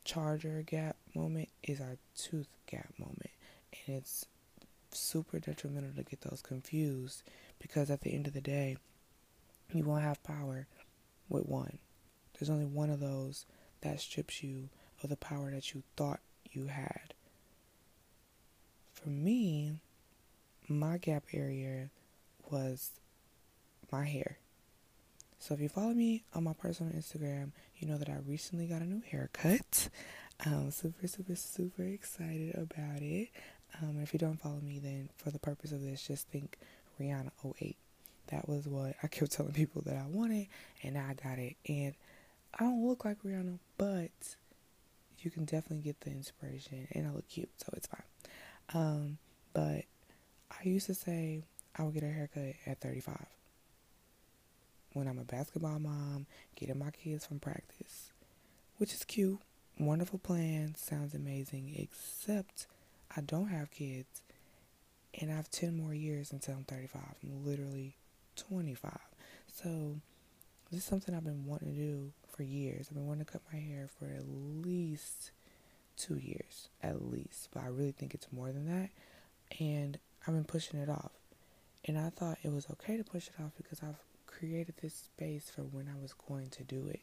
charger 0.04 0.62
gap 0.66 0.96
moment 1.14 1.49
is 1.62 1.80
our 1.80 1.96
tooth 2.16 2.49
gap 2.66 2.88
moment, 2.99 3.30
and 3.87 3.96
it's 3.96 4.25
super 4.92 5.38
detrimental 5.38 5.90
to 5.96 6.02
get 6.02 6.23
those 6.23 6.40
confused 6.40 7.23
because 7.58 7.90
at 7.90 8.00
the 8.00 8.14
end 8.14 8.26
of 8.26 8.32
the 8.32 8.40
day, 8.40 8.76
you 9.73 9.85
won't 9.85 10.02
have 10.02 10.23
power 10.23 10.66
with 11.28 11.46
one. 11.46 11.78
There's 12.38 12.50
only 12.50 12.64
one 12.64 12.90
of 12.90 13.00
those 13.00 13.44
that 13.83 14.00
strips 14.00 14.42
you 14.42 14.68
of 15.02 15.11
the 15.11 15.16
power 15.16 15.50
that 15.50 15.75
you 15.75 15.83
thought 15.97 16.21
you 16.50 16.66
had. 16.66 17.14
For 18.92 19.09
me, 19.09 19.80
my 20.68 20.99
gap 20.99 21.25
area 21.33 21.90
was 22.50 22.90
my 23.92 24.04
hair. 24.04 24.38
So 25.38 25.54
if 25.54 25.61
you 25.61 25.68
follow 25.68 25.92
me 25.92 26.25
on 26.35 26.45
my 26.45 26.54
personal 26.54 26.92
Instagram, 26.92 27.52
you 27.78 27.87
know 27.87 27.99
that 27.99 28.09
I 28.09 28.16
recently 28.26 28.66
got 28.66 28.83
a 28.83 28.87
new 28.87 29.02
haircut. 29.09 29.88
I'm 30.45 30.71
super, 30.71 31.06
super, 31.06 31.37
super 31.37 31.83
excited 31.83 32.54
about 32.54 33.00
it. 33.02 33.28
Um, 33.80 34.00
if 34.02 34.12
you 34.12 34.18
don't 34.18 34.40
follow 34.40 34.61
me, 34.61 34.78
then 34.78 35.11
for 35.16 35.30
the 35.30 35.38
purpose 35.38 35.73
of 35.73 35.83
this, 35.83 36.06
just 36.06 36.28
think 36.28 36.59
Rihanna 37.00 37.30
08 37.61 37.76
that 38.28 38.49
was 38.49 38.66
what 38.66 38.95
I 39.02 39.06
kept 39.06 39.33
telling 39.33 39.52
people 39.52 39.83
that 39.83 39.97
I 39.97 40.06
wanted, 40.09 40.49
and 40.83 40.99
I 40.99 41.14
got 41.14 41.38
it. 41.38 41.56
And 41.68 41.95
I 42.54 42.64
don't 42.64 42.87
look 42.87 43.04
like 43.04 43.23
Rihanna, 43.23 43.59
but 43.78 44.37
you 45.21 45.30
can 45.30 45.45
definitely 45.45 45.83
get 45.83 46.00
the 46.00 46.11
inspiration, 46.11 46.88
and 46.92 47.06
I 47.06 47.11
look 47.11 47.28
cute, 47.28 47.50
so 47.59 47.68
it's 47.75 47.87
fine. 47.87 48.02
Um, 48.75 49.18
but 49.52 49.85
I 50.50 50.62
used 50.64 50.87
to 50.87 50.95
say 50.95 51.42
I 51.76 51.83
would 51.83 51.95
get 51.95 52.02
a 52.02 52.09
haircut 52.09 52.54
at 52.66 52.80
35 52.80 53.26
when 54.92 55.09
I'm 55.09 55.18
a 55.18 55.25
basketball 55.25 55.78
mom, 55.78 56.26
getting 56.54 56.78
my 56.78 56.90
kids 56.90 57.26
from 57.26 57.38
practice, 57.38 58.12
which 58.78 58.95
is 58.95 59.04
cute. 59.04 59.38
Wonderful 59.78 60.18
plan, 60.18 60.75
sounds 60.75 61.14
amazing, 61.14 61.75
except 61.76 62.66
I 63.14 63.21
don't 63.21 63.49
have 63.49 63.71
kids 63.71 64.23
and 65.21 65.30
I 65.30 65.37
have 65.37 65.50
10 65.50 65.76
more 65.76 65.92
years 65.92 66.33
until 66.33 66.54
I'm 66.54 66.64
35. 66.64 67.02
I'm 67.23 67.45
literally 67.45 67.97
25. 68.37 68.99
So, 69.52 69.97
this 70.71 70.80
is 70.80 70.87
something 70.87 71.14
I've 71.14 71.25
been 71.25 71.47
wanting 71.47 71.75
to 71.75 71.78
do 71.78 72.12
for 72.37 72.43
years. 72.43 72.87
I've 72.88 72.97
been 72.97 73.07
wanting 73.07 73.25
to 73.25 73.33
cut 73.33 73.43
my 73.52 73.59
hair 73.59 73.88
for 73.99 74.07
at 74.07 74.25
least 74.28 75.31
two 75.97 76.19
years, 76.19 76.69
at 76.83 77.11
least. 77.11 77.49
But 77.52 77.62
I 77.64 77.69
really 77.69 77.93
think 77.93 78.14
it's 78.14 78.33
more 78.33 78.52
than 78.52 78.66
that. 78.66 78.90
And 79.59 79.99
I've 80.26 80.35
been 80.35 80.45
pushing 80.45 80.81
it 80.81 80.88
off. 80.88 81.12
And 81.85 81.99
I 81.99 82.11
thought 82.11 82.38
it 82.43 82.52
was 82.52 82.66
okay 82.73 82.97
to 82.97 83.05
push 83.05 83.28
it 83.28 83.43
off 83.43 83.52
because 83.57 83.81
I've 83.83 84.00
created 84.26 84.75
this 84.83 84.95
space 84.95 85.50
for 85.55 85.62
when 85.62 85.88
I 85.88 86.00
was 86.00 86.12
going 86.28 86.50
to 86.50 86.64
do 86.64 86.88
it. 86.88 87.00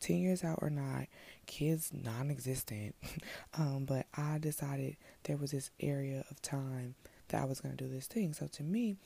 10 0.00 0.16
years 0.18 0.44
out 0.44 0.58
or 0.60 0.68
not, 0.68 1.06
kids 1.46 1.90
non 1.92 2.30
existent. 2.30 2.94
um, 3.58 3.86
but 3.86 4.06
I 4.14 4.38
decided 4.38 4.96
there 5.24 5.38
was 5.38 5.52
this 5.52 5.70
area 5.80 6.24
of 6.30 6.42
time 6.42 6.94
that 7.28 7.42
I 7.42 7.46
was 7.46 7.60
going 7.60 7.76
to 7.76 7.84
do 7.84 7.90
this 7.90 8.06
thing. 8.06 8.34
So 8.34 8.46
to 8.46 8.62
me, 8.62 8.96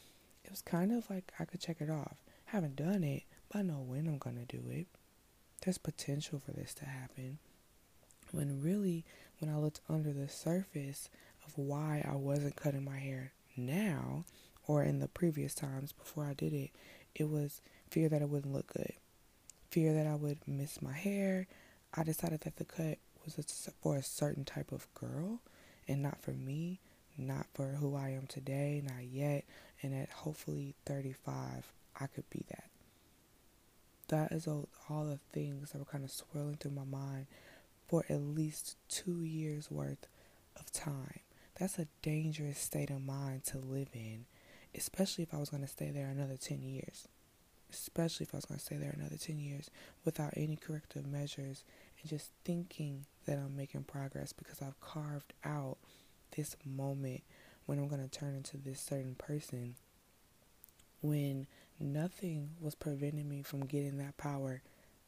it 0.45 0.51
was 0.51 0.63
kind 0.63 0.93
of 0.93 1.09
like 1.09 1.33
I 1.39 1.45
could 1.45 1.61
check 1.61 1.77
it 1.81 1.91
off. 1.91 2.17
Haven't 2.47 2.77
done 2.77 3.05
it, 3.05 3.23
but 3.51 3.61
I 3.61 3.63
know 3.63 3.85
when 3.87 4.09
I'm 4.09 4.19
going 4.19 4.45
to 4.45 4.57
do 4.57 4.69
it. 4.69 4.87
There's 5.61 5.79
potential 5.79 6.39
for 6.39 6.53
this 6.53 6.75
to 6.75 6.85
happen. 6.87 7.39
When 8.33 8.63
really, 8.63 9.05
when 9.39 9.53
I 9.53 9.59
looked 9.59 9.81
under 9.89 10.13
the 10.13 10.29
surface 10.29 11.09
of 11.47 11.57
why 11.57 12.05
I 12.09 12.17
wasn't 12.17 12.57
cutting 12.57 12.85
my 12.85 12.99
hair 12.99 13.33
now 13.57 14.25
or 14.67 14.83
in 14.83 15.01
the 15.01 15.09
previous 15.09 15.55
times 15.55 15.93
before 15.93 16.25
I 16.25 16.35
did 16.35 16.53
it, 16.53 16.71
it 17.15 17.29
was 17.29 17.61
fear 17.91 18.09
that 18.09 18.23
it 18.23 18.29
wouldn't 18.29 18.55
look 18.55 18.73
good, 18.73 18.95
fear 19.71 19.93
that 19.95 20.07
I 20.07 20.15
would 20.15 20.39
miss 20.47 20.81
my 20.81 20.93
hair. 20.93 21.47
I 21.95 22.05
decided 22.05 22.41
that 22.43 22.57
the 22.57 22.65
cut 22.65 22.99
was 23.25 23.71
for 23.83 23.97
a 23.97 24.03
certain 24.03 24.45
type 24.45 24.73
of 24.73 24.93
girl 24.95 25.41
and 25.89 26.03
not 26.03 26.23
for 26.23 26.33
me 26.33 26.81
not 27.21 27.47
for 27.55 27.67
who 27.67 27.95
I 27.95 28.11
am 28.11 28.27
today, 28.27 28.83
not 28.85 29.05
yet, 29.05 29.45
and 29.83 29.95
at 29.95 30.11
hopefully 30.11 30.75
35, 30.87 31.73
I 31.99 32.07
could 32.07 32.29
be 32.31 32.45
that. 32.49 32.65
That 34.11 34.33
is 34.33 34.49
all, 34.49 34.69
all 34.89 35.05
the 35.05 35.21
things 35.33 35.71
that 35.71 35.79
were 35.79 35.85
kind 35.85 36.03
of 36.03 36.11
swirling 36.11 36.57
through 36.57 36.73
my 36.73 36.85
mind 36.85 37.27
for 37.87 38.05
at 38.09 38.21
least 38.21 38.77
two 38.89 39.23
years 39.23 39.71
worth 39.71 40.09
of 40.59 40.73
time. 40.73 41.21
That's 41.59 41.79
a 41.79 41.87
dangerous 42.03 42.59
state 42.59 42.91
of 42.91 43.03
mind 43.05 43.45
to 43.47 43.59
live 43.59 43.91
in, 43.95 44.27
especially 44.75 45.23
if 45.23 45.33
I 45.33 45.39
was 45.39 45.51
going 45.51 45.63
to 45.63 45.69
stay 45.69 45.91
there 45.91 46.09
another 46.09 46.37
10 46.37 46.63
years. 46.63 47.07
Especially 47.73 48.25
if 48.25 48.35
I 48.35 48.39
was 48.39 48.47
going 48.47 48.59
to 48.59 48.65
stay 48.65 48.77
there 48.77 48.95
another 48.97 49.17
10 49.17 49.39
years 49.39 49.71
without 50.05 50.35
any 50.37 50.57
corrective 50.57 51.07
measures 51.07 51.63
and 52.01 52.11
just 52.11 52.33
thinking 52.45 53.07
that 53.27 53.39
I'm 53.39 53.57
making 53.57 53.85
progress 53.85 54.33
because 54.33 54.61
I've 54.61 54.81
carved 54.81 55.35
out 55.45 55.77
this 56.37 56.57
moment 56.65 57.23
when 57.67 57.79
I'm 57.79 57.87
going 57.87 58.03
to 58.03 58.09
turn 58.09 58.35
into 58.35 58.57
this 58.57 58.81
certain 58.81 59.15
person 59.15 59.77
when 61.01 61.47
nothing 61.81 62.51
was 62.61 62.75
preventing 62.75 63.29
me 63.29 63.43
from 63.43 63.65
getting 63.65 63.99
that 63.99 64.17
power 64.17 64.63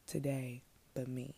today 0.06 0.62
but 0.94 1.08
me. 1.08 1.36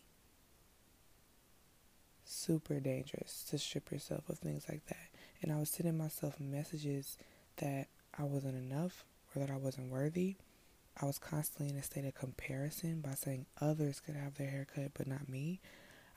Super 2.23 2.79
dangerous 2.79 3.45
to 3.49 3.57
strip 3.57 3.91
yourself 3.91 4.27
of 4.29 4.39
things 4.39 4.65
like 4.69 4.85
that. 4.87 5.09
And 5.41 5.51
I 5.51 5.59
was 5.59 5.69
sending 5.69 5.97
myself 5.97 6.39
messages 6.39 7.17
that 7.57 7.87
I 8.17 8.23
wasn't 8.23 8.55
enough 8.55 9.05
or 9.35 9.39
that 9.39 9.51
I 9.51 9.57
wasn't 9.57 9.91
worthy. 9.91 10.35
I 11.01 11.05
was 11.05 11.19
constantly 11.19 11.73
in 11.73 11.79
a 11.79 11.83
state 11.83 12.05
of 12.05 12.15
comparison 12.15 13.01
by 13.01 13.11
saying 13.11 13.45
others 13.59 13.99
could 13.99 14.15
have 14.15 14.35
their 14.35 14.49
haircut 14.49 14.91
but 14.93 15.07
not 15.07 15.29
me. 15.29 15.59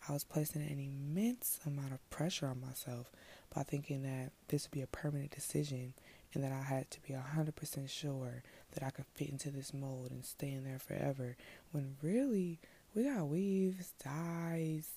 I 0.08 0.12
was 0.12 0.24
placing 0.24 0.62
an 0.62 0.78
immense 0.78 1.58
amount 1.66 1.92
of 1.92 2.10
pressure 2.10 2.46
on 2.46 2.60
myself 2.60 3.10
by 3.54 3.64
thinking 3.64 4.02
that 4.04 4.30
this 4.48 4.64
would 4.64 4.70
be 4.70 4.82
a 4.82 4.86
permanent 4.86 5.32
decision 5.32 5.94
and 6.34 6.44
that 6.44 6.52
I 6.52 6.62
had 6.62 6.90
to 6.90 7.00
be 7.00 7.14
100% 7.14 7.88
sure 7.88 8.42
that 8.72 8.82
I 8.82 8.90
could 8.90 9.06
fit 9.14 9.30
into 9.30 9.50
this 9.50 9.72
mold 9.72 10.10
and 10.10 10.24
stay 10.24 10.52
in 10.52 10.64
there 10.64 10.78
forever. 10.78 11.36
When 11.72 11.96
really, 12.02 12.58
we 12.94 13.04
got 13.04 13.28
weaves, 13.28 13.92
dyes, 14.02 14.90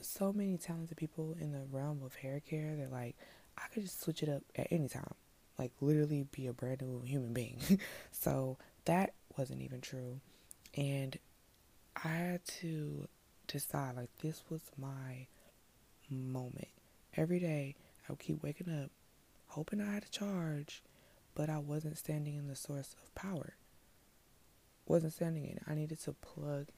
so 0.00 0.32
many 0.32 0.56
talented 0.58 0.96
people 0.96 1.36
in 1.40 1.52
the 1.52 1.64
realm 1.70 2.02
of 2.04 2.16
hair 2.16 2.40
care 2.40 2.76
that, 2.76 2.92
like, 2.92 3.16
I 3.56 3.62
could 3.72 3.82
just 3.84 4.02
switch 4.02 4.22
it 4.22 4.28
up 4.28 4.42
at 4.56 4.68
any 4.70 4.88
time. 4.88 5.14
Like, 5.58 5.72
literally 5.80 6.26
be 6.30 6.46
a 6.46 6.52
brand 6.52 6.82
new 6.82 7.02
human 7.04 7.32
being. 7.32 7.60
so 8.12 8.58
that 8.84 9.14
wasn't 9.36 9.62
even 9.62 9.80
true. 9.80 10.20
And 10.76 11.18
I 12.04 12.08
had 12.08 12.44
to 12.60 13.08
decide, 13.46 13.96
like, 13.96 14.10
this 14.20 14.42
was 14.50 14.60
my 14.78 15.26
moment 16.10 16.68
Every 17.18 17.40
day, 17.40 17.74
I 18.08 18.12
would 18.12 18.20
keep 18.20 18.44
waking 18.44 18.68
up, 18.70 18.90
hoping 19.48 19.80
I 19.80 19.92
had 19.92 20.04
a 20.04 20.10
charge, 20.10 20.82
but 21.34 21.50
I 21.50 21.58
wasn't 21.58 21.98
standing 21.98 22.36
in 22.36 22.48
the 22.48 22.56
source 22.56 22.94
of 23.02 23.14
power. 23.14 23.54
Wasn't 24.86 25.12
standing 25.12 25.44
in. 25.44 25.60
I 25.66 25.74
needed 25.74 26.00
to 26.02 26.12
plug 26.12 26.68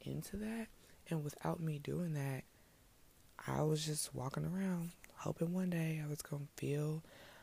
into 0.00 0.36
that. 0.38 0.68
And 1.08 1.24
without 1.24 1.60
me 1.60 1.78
doing 1.78 2.14
that, 2.14 2.44
I 3.46 3.62
was 3.62 3.84
just 3.84 4.14
walking 4.14 4.44
around, 4.44 4.90
hoping 5.16 5.52
one 5.52 5.70
day 5.70 6.00
I 6.04 6.08
was 6.08 6.22
going 6.22 6.46
to 6.46 6.60
feel 6.60 7.02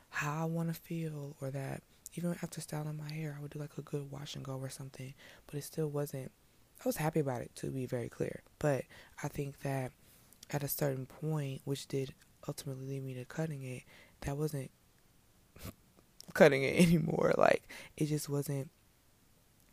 how 0.10 0.44
I 0.44 0.46
want 0.46 0.70
to 0.70 0.80
feel, 0.80 1.36
or 1.42 1.52
that 1.52 1.82
even 2.16 2.36
after 2.42 2.62
styling 2.62 2.98
my 2.98 3.12
hair, 3.12 3.36
I 3.38 3.42
would 3.42 3.52
do 3.52 3.60
like 3.60 3.78
a 3.78 3.82
good 3.82 4.12
wash 4.12 4.36
and 4.36 4.44
go 4.46 4.58
or 4.58 4.70
something. 4.70 5.14
But 5.46 5.56
it 5.56 5.64
still 5.64 5.90
wasn't. 5.90 6.32
I 6.84 6.88
was 6.88 6.98
happy 6.98 7.20
about 7.20 7.42
it, 7.42 7.52
to 7.56 7.68
be 7.68 7.86
very 7.86 8.10
clear. 8.10 8.42
But 8.60 8.84
I 9.24 9.28
think 9.28 9.62
that 9.62 9.92
at 10.52 10.64
a 10.64 10.68
certain 10.68 11.06
point, 11.06 11.62
which 11.66 11.88
did 11.88 12.14
ultimately 12.48 12.86
lead 12.86 13.04
me 13.04 13.14
to 13.16 13.26
cutting 13.26 13.64
it, 13.64 13.84
that 14.22 14.38
wasn't 14.38 14.72
cutting 16.34 16.64
it 16.64 16.82
anymore. 16.82 17.34
Like 17.38 17.68
it 17.96 18.06
just 18.06 18.30
wasn't 18.30 18.70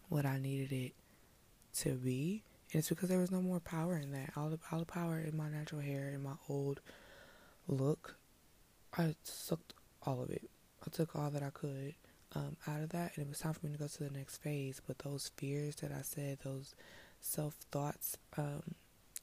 what 0.09 0.27
I 0.27 0.39
needed 0.39 0.73
it 0.73 0.93
to 1.79 1.95
be. 1.95 2.43
And 2.73 2.81
it's 2.81 2.89
because 2.89 3.09
there 3.09 3.19
was 3.19 3.31
no 3.31 3.41
more 3.41 3.61
power 3.61 3.97
in 3.97 4.13
that. 4.13 4.33
All 4.37 4.49
the 4.49 4.59
all 4.73 4.81
the 4.81 4.85
power 4.85 5.19
in 5.19 5.37
my 5.37 5.49
natural 5.49 5.81
hair 5.81 6.11
in 6.11 6.23
my 6.23 6.35
old 6.49 6.81
look, 7.69 8.17
I 8.97 9.15
sucked 9.23 9.75
all 10.03 10.23
of 10.23 10.31
it. 10.31 10.51
I 10.87 10.91
took 10.91 11.17
all 11.17 11.31
that 11.31 11.43
I 11.43 11.51
could 11.51 11.95
um, 12.35 12.57
out 12.67 12.83
of 12.83 12.91
that, 12.91 13.13
and 13.15 13.25
it 13.25 13.29
was 13.29 13.39
time 13.39 13.55
for 13.55 13.67
me 13.67 13.73
to 13.73 13.79
go 13.79 13.87
to 13.87 14.05
the 14.05 14.11
next 14.11 14.39
phase. 14.39 14.81
But 14.87 14.99
those 15.01 15.31
fears 15.37 15.77
that 15.77 15.93
I 15.93 16.03
said, 16.03 16.39
those 16.43 16.75
self 17.21 17.55
thoughts, 17.71 18.19
um, 18.37 18.75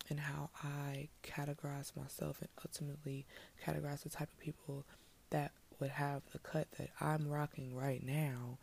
and 0.09 0.19
how 0.19 0.49
I 0.63 1.09
categorize 1.23 1.95
myself 1.95 2.41
and 2.41 2.49
ultimately 2.65 3.25
categorize 3.65 4.03
the 4.03 4.09
type 4.09 4.29
of 4.31 4.39
people 4.39 4.85
that 5.31 5.51
would 5.79 5.89
have 5.91 6.21
the 6.31 6.39
cut 6.39 6.67
that 6.77 6.89
I'm 7.01 7.27
rocking 7.27 7.75
right 7.75 8.05
now, 8.05 8.59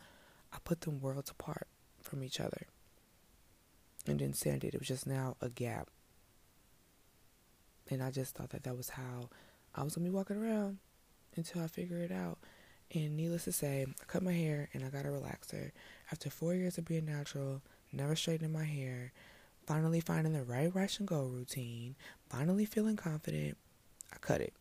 I 0.53 0.59
put 0.65 0.83
them 0.83 1.01
worlds 1.01 1.31
apart 1.31 1.67
from 2.01 2.23
each 2.23 2.41
other. 2.41 2.67
And 4.07 4.21
then 4.21 4.33
Sandy, 4.33 4.69
it 4.69 4.79
was 4.79 4.89
just 4.89 5.07
now 5.07 5.37
a 5.43 5.51
gap. 5.51 5.89
And 7.91 8.03
I 8.03 8.11
just 8.11 8.35
thought 8.35 8.51
that 8.51 8.63
that 8.65 8.77
was 8.77 8.91
how 8.91 9.29
I 9.75 9.83
was 9.83 9.95
going 9.95 10.07
to 10.07 10.11
be 10.11 10.17
walking 10.17 10.37
around 10.37 10.79
until 11.37 11.63
I 11.63 11.67
figure 11.67 11.99
it 11.99 12.13
out. 12.13 12.39
And 12.95 13.17
needless 13.17 13.45
to 13.45 13.53
say, 13.53 13.85
I 13.89 14.05
cut 14.07 14.23
my 14.23 14.33
hair 14.33 14.71
and 14.73 14.85
I 14.85 14.89
got 14.89 15.05
a 15.05 15.09
relaxer. 15.09 15.73
After 16.11 16.31
four 16.31 16.55
years 16.55 16.79
of 16.79 16.87
being 16.87 17.05
natural, 17.05 17.61
never 17.93 18.17
straightening 18.17 18.53
my 18.53 18.65
hair, 18.65 19.13
finally 19.67 20.01
finding 20.01 20.33
the 20.33 20.43
right 20.43 20.75
wash 20.75 20.99
and 20.99 21.07
go 21.07 21.23
routine, 21.25 21.97
finally 22.31 22.65
feeling 22.65 22.97
confident, 22.97 23.59
I 24.13 24.17
cut 24.19 24.41
it. 24.41 24.55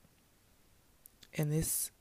And 1.38 1.52
this 1.52 1.92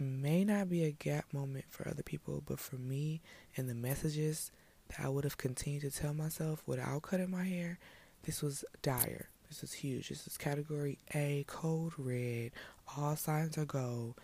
may 0.00 0.44
not 0.44 0.68
be 0.68 0.84
a 0.84 0.90
gap 0.90 1.32
moment 1.32 1.66
for 1.68 1.88
other 1.88 2.02
people, 2.02 2.42
but 2.46 2.58
for 2.58 2.76
me 2.76 3.20
and 3.56 3.68
the 3.68 3.74
messages 3.74 4.50
that 4.88 5.00
I 5.04 5.08
would 5.08 5.24
have 5.24 5.38
continued 5.38 5.82
to 5.82 5.90
tell 5.90 6.14
myself 6.14 6.62
without 6.66 7.02
cutting 7.02 7.30
my 7.30 7.44
hair, 7.44 7.78
this 8.22 8.42
was 8.42 8.64
dire. 8.82 9.28
This 9.48 9.62
was 9.62 9.72
huge. 9.72 10.08
This 10.08 10.26
is 10.26 10.36
category 10.36 10.98
A, 11.14 11.44
code 11.46 11.92
red, 11.98 12.52
all 12.96 13.16
signs 13.16 13.58
are 13.58 13.64
go. 13.64 14.14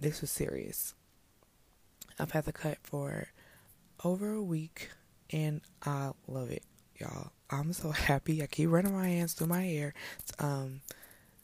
This 0.00 0.20
was 0.20 0.30
serious. 0.30 0.94
I've 2.18 2.32
had 2.32 2.44
the 2.44 2.52
cut 2.52 2.78
for 2.82 3.28
over 4.04 4.32
a 4.32 4.42
week 4.42 4.90
and 5.30 5.60
I 5.84 6.12
love 6.26 6.50
it 6.50 6.62
y'all. 7.00 7.30
I'm 7.50 7.72
so 7.72 7.90
happy. 7.92 8.42
I 8.42 8.46
keep 8.46 8.70
running 8.70 8.92
my 8.92 9.08
hands 9.08 9.32
through 9.34 9.48
my 9.48 9.62
hair. 9.62 9.94
Um, 10.38 10.80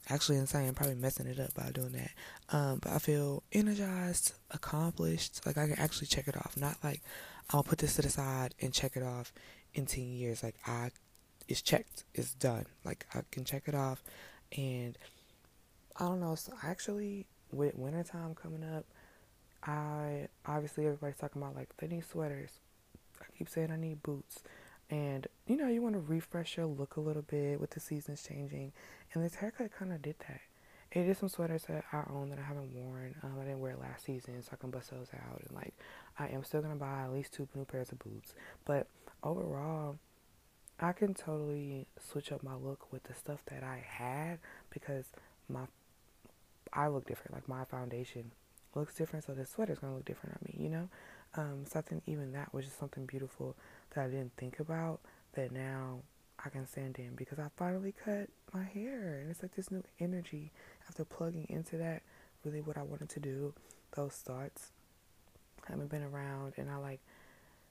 actually 0.09 0.37
insane. 0.37 0.73
Probably 0.73 0.95
messing 0.95 1.27
it 1.27 1.39
up 1.39 1.53
by 1.53 1.71
doing 1.71 1.93
that. 1.93 2.11
Um, 2.49 2.79
but 2.81 2.91
I 2.91 2.99
feel 2.99 3.43
energized, 3.51 4.33
accomplished. 4.51 5.45
Like 5.45 5.57
I 5.57 5.67
can 5.67 5.79
actually 5.79 6.07
check 6.07 6.27
it 6.27 6.37
off. 6.37 6.55
Not 6.57 6.77
like 6.83 7.01
I'll 7.49 7.63
put 7.63 7.79
this 7.79 7.95
to 7.95 8.01
the 8.01 8.09
side 8.09 8.55
and 8.61 8.73
check 8.73 8.95
it 8.95 9.03
off 9.03 9.33
in 9.73 9.85
10 9.85 10.03
years. 10.03 10.43
Like 10.43 10.55
I, 10.65 10.91
it's 11.47 11.61
checked. 11.61 12.03
It's 12.13 12.33
done. 12.33 12.65
Like 12.83 13.05
I 13.13 13.21
can 13.31 13.45
check 13.45 13.63
it 13.67 13.75
off. 13.75 14.03
And 14.57 14.97
I 15.97 16.05
don't 16.05 16.19
know. 16.19 16.35
So 16.35 16.53
actually, 16.63 17.25
with 17.51 17.75
wintertime 17.75 18.35
coming 18.35 18.63
up, 18.63 18.85
I 19.63 20.27
obviously 20.45 20.85
everybody's 20.85 21.17
talking 21.17 21.41
about 21.41 21.55
like 21.55 21.75
they 21.77 21.87
need 21.87 22.05
sweaters. 22.05 22.51
I 23.21 23.25
keep 23.37 23.49
saying 23.49 23.71
I 23.71 23.77
need 23.77 24.03
boots. 24.03 24.43
And 24.89 25.27
you 25.47 25.57
know, 25.57 25.67
you 25.67 25.81
want 25.81 25.93
to 25.93 25.99
refresh 25.99 26.57
your 26.57 26.65
look 26.65 26.95
a 26.95 27.01
little 27.01 27.21
bit 27.21 27.59
with 27.59 27.71
the 27.71 27.79
seasons 27.79 28.23
changing. 28.27 28.71
And 29.13 29.23
this 29.23 29.35
haircut 29.35 29.71
kind 29.77 29.93
of 29.93 30.01
did 30.01 30.15
that. 30.27 30.41
It 30.91 31.07
is 31.07 31.17
some 31.17 31.29
sweaters 31.29 31.63
that 31.67 31.83
I 31.91 32.03
own 32.09 32.29
that 32.29 32.39
I 32.39 32.43
haven't 32.43 32.73
worn. 32.73 33.15
Um, 33.21 33.33
I 33.39 33.43
didn't 33.43 33.59
wear 33.59 33.75
last 33.75 34.05
season, 34.05 34.41
so 34.41 34.49
I 34.53 34.55
can 34.55 34.71
bust 34.71 34.91
those 34.91 35.09
out. 35.13 35.41
And 35.41 35.55
like, 35.55 35.73
I 36.17 36.27
am 36.29 36.43
still 36.43 36.61
gonna 36.61 36.75
buy 36.75 37.03
at 37.03 37.13
least 37.13 37.33
two 37.33 37.47
new 37.53 37.65
pairs 37.65 37.91
of 37.91 37.99
boots. 37.99 38.33
But 38.63 38.87
overall, 39.21 39.97
I 40.79 40.93
can 40.93 41.13
totally 41.13 41.87
switch 41.99 42.31
up 42.31 42.43
my 42.43 42.55
look 42.55 42.91
with 42.91 43.03
the 43.03 43.13
stuff 43.13 43.39
that 43.47 43.63
I 43.63 43.83
had 43.87 44.39
because 44.69 45.05
my 45.49 45.65
I 46.73 46.87
look 46.87 47.07
different. 47.07 47.33
Like 47.33 47.47
my 47.47 47.65
foundation 47.65 48.31
looks 48.73 48.95
different, 48.95 49.25
so 49.25 49.33
the 49.33 49.45
sweater's 49.45 49.79
gonna 49.79 49.95
look 49.95 50.05
different 50.05 50.37
on 50.37 50.47
me. 50.47 50.63
You 50.63 50.69
know. 50.69 50.89
Um, 51.35 51.65
so 51.69 51.79
I 51.79 51.81
think 51.81 52.03
even 52.05 52.31
that 52.31 52.53
was 52.53 52.65
just 52.65 52.79
something 52.79 53.05
beautiful 53.05 53.55
that 53.93 54.05
I 54.05 54.07
didn't 54.07 54.31
think 54.37 54.59
about 54.59 55.01
that 55.35 55.51
now 55.51 56.01
I 56.43 56.49
can 56.49 56.67
stand 56.67 56.97
in 56.97 57.15
because 57.15 57.39
I 57.39 57.47
finally 57.55 57.93
cut 58.03 58.29
my 58.53 58.63
hair. 58.63 59.19
And 59.21 59.29
it's 59.29 59.41
like 59.41 59.55
this 59.55 59.71
new 59.71 59.83
energy 59.99 60.51
after 60.87 61.05
plugging 61.05 61.47
into 61.49 61.77
that 61.77 62.03
really 62.43 62.61
what 62.61 62.77
I 62.77 62.83
wanted 62.83 63.09
to 63.09 63.19
do 63.19 63.53
those 63.95 64.13
thoughts. 64.13 64.71
Haven't 65.67 65.89
been 65.89 66.03
around 66.03 66.53
and 66.57 66.69
I 66.69 66.77
like 66.77 66.99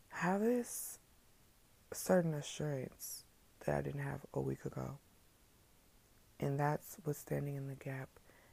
have 0.08 0.40
this 0.40 0.98
certain 1.92 2.34
assurance 2.34 3.24
that 3.64 3.76
I 3.76 3.82
didn't 3.82 4.02
have 4.02 4.20
a 4.32 4.40
week 4.40 4.64
ago. 4.64 4.98
And 6.40 6.58
that's 6.58 6.96
what 7.04 7.16
standing 7.16 7.54
in 7.54 7.68
the 7.68 7.74
gap 7.74 8.08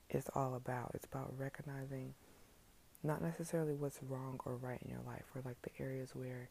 is 0.10 0.30
all 0.36 0.53
about. 0.53 0.91
It's 0.94 1.06
about 1.06 1.34
recognizing 1.38 2.13
not 3.03 3.22
necessarily 3.22 3.74
what's 3.74 4.00
wrong 4.03 4.39
or 4.46 4.56
right 4.56 4.80
in 4.84 4.91
your 4.91 5.01
life 5.06 5.25
or 5.36 5.41
like 5.44 5.62
the 5.63 5.72
areas 5.84 6.12
where 6.13 6.50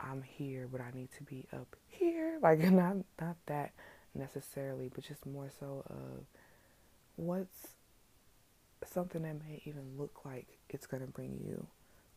I'm 0.00 0.22
here, 0.22 0.68
but 0.70 0.80
I 0.80 0.90
need 0.94 1.08
to 1.18 1.24
be 1.24 1.46
up 1.52 1.76
here. 1.88 2.38
Like 2.42 2.60
not 2.60 2.96
not 3.20 3.36
that 3.46 3.72
necessarily, 4.14 4.90
but 4.94 5.04
just 5.04 5.26
more 5.26 5.50
so 5.58 5.84
of 5.88 6.24
what's 7.16 7.68
something 8.86 9.22
that 9.22 9.34
may 9.44 9.60
even 9.64 9.98
look 9.98 10.24
like 10.24 10.46
it's 10.68 10.86
gonna 10.86 11.06
bring 11.06 11.40
you 11.44 11.66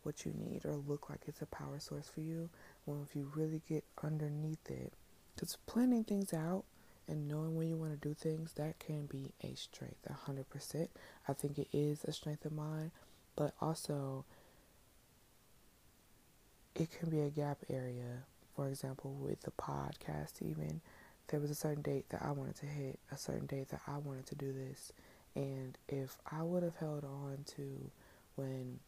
what 0.04 0.24
you 0.24 0.32
need 0.32 0.64
or 0.64 0.74
look 0.76 1.10
like 1.10 1.20
it's 1.26 1.42
a 1.42 1.46
power 1.46 1.78
source 1.78 2.08
for 2.12 2.20
you. 2.20 2.48
Well, 2.86 3.04
if 3.08 3.14
you 3.16 3.30
really 3.34 3.62
get 3.68 3.84
underneath 4.02 4.70
it, 4.70 4.92
because 5.34 5.56
planning 5.66 6.04
things 6.04 6.32
out 6.32 6.64
and 7.08 7.28
knowing 7.28 7.56
when 7.56 7.68
you 7.68 7.76
want 7.76 8.00
to 8.00 8.08
do 8.08 8.14
things, 8.14 8.52
that 8.54 8.78
can 8.78 9.06
be 9.06 9.32
a 9.42 9.54
strength, 9.54 10.06
hundred 10.24 10.48
percent. 10.50 10.90
I 11.28 11.32
think 11.32 11.58
it 11.58 11.68
is 11.72 12.04
a 12.04 12.12
strength 12.12 12.44
of 12.44 12.52
mine, 12.52 12.90
but 13.36 13.54
also 13.60 14.24
it 16.74 16.90
can 16.98 17.10
be 17.10 17.20
a 17.20 17.30
gap 17.30 17.58
area. 17.68 18.24
For 18.56 18.68
example, 18.68 19.12
with 19.12 19.40
the 19.42 19.50
podcast, 19.52 20.42
even 20.42 20.80
there 21.28 21.40
was 21.40 21.50
a 21.50 21.54
certain 21.54 21.82
date 21.82 22.08
that 22.10 22.22
I 22.22 22.32
wanted 22.32 22.56
to 22.56 22.66
hit, 22.66 22.98
a 23.10 23.16
certain 23.16 23.46
date 23.46 23.68
that 23.70 23.80
I 23.86 23.98
wanted 23.98 24.26
to 24.26 24.34
do 24.34 24.52
this. 24.52 24.92
And 25.34 25.78
if 25.88 26.18
I 26.30 26.42
would 26.42 26.62
have 26.62 26.76
held 26.76 27.04
on 27.04 27.38
to 27.56 27.90
when 28.36 28.78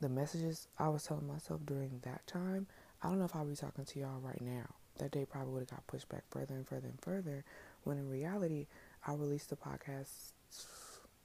the 0.00 0.08
messages 0.08 0.68
I 0.78 0.88
was 0.88 1.04
telling 1.04 1.26
myself 1.26 1.60
during 1.66 2.00
that 2.02 2.26
time, 2.26 2.66
I 3.02 3.08
don't 3.08 3.18
know 3.18 3.26
if 3.26 3.36
I'll 3.36 3.44
be 3.44 3.54
talking 3.54 3.84
to 3.84 3.98
y'all 3.98 4.20
right 4.20 4.40
now. 4.40 4.74
That 4.98 5.10
day 5.10 5.26
probably 5.30 5.52
would 5.52 5.60
have 5.60 5.70
got 5.70 5.86
pushed 5.86 6.08
back 6.08 6.22
further 6.30 6.54
and 6.54 6.66
further 6.66 6.88
and 6.88 7.00
further. 7.00 7.44
When 7.84 7.98
in 7.98 8.08
reality, 8.08 8.66
I 9.06 9.12
released 9.12 9.50
the 9.50 9.56
podcast 9.56 10.32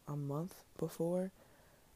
a 0.08 0.16
month 0.16 0.64
before 0.78 1.32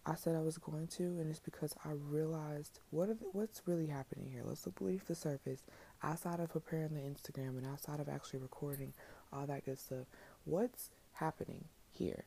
I 0.08 0.14
said 0.16 0.36
I 0.36 0.42
was 0.42 0.60
going 0.60 0.88
to, 0.88 1.04
and 1.04 1.32
it's 1.32 1.40
because 1.40 1.74
I 1.84 1.90
realized 1.94 2.80
what 2.92 3.08
the, 3.08 3.18
what's 3.32 3.64
really 3.66 3.88
happening 3.88 4.30
here. 4.32 4.44
Let's 4.46 4.66
look 4.66 4.78
beneath 4.78 5.08
the 5.08 5.16
surface. 5.16 5.64
Outside 6.04 6.40
of 6.40 6.50
preparing 6.50 6.94
the 6.94 7.00
Instagram 7.00 7.58
and 7.58 7.66
outside 7.66 8.00
of 8.00 8.08
actually 8.08 8.40
recording 8.40 8.94
all 9.34 9.48
that 9.48 9.66
good 9.66 9.80
stuff, 9.80 10.06
what's 10.44 10.92
happening 11.14 11.66
here? 11.92 12.26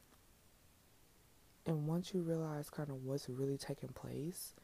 And 1.66 1.86
once 1.86 2.12
you 2.12 2.22
realize 2.22 2.68
kind 2.68 2.88
of 2.90 3.04
what's 3.04 3.28
really 3.28 3.58
taking 3.58 3.90
place, 3.90 4.54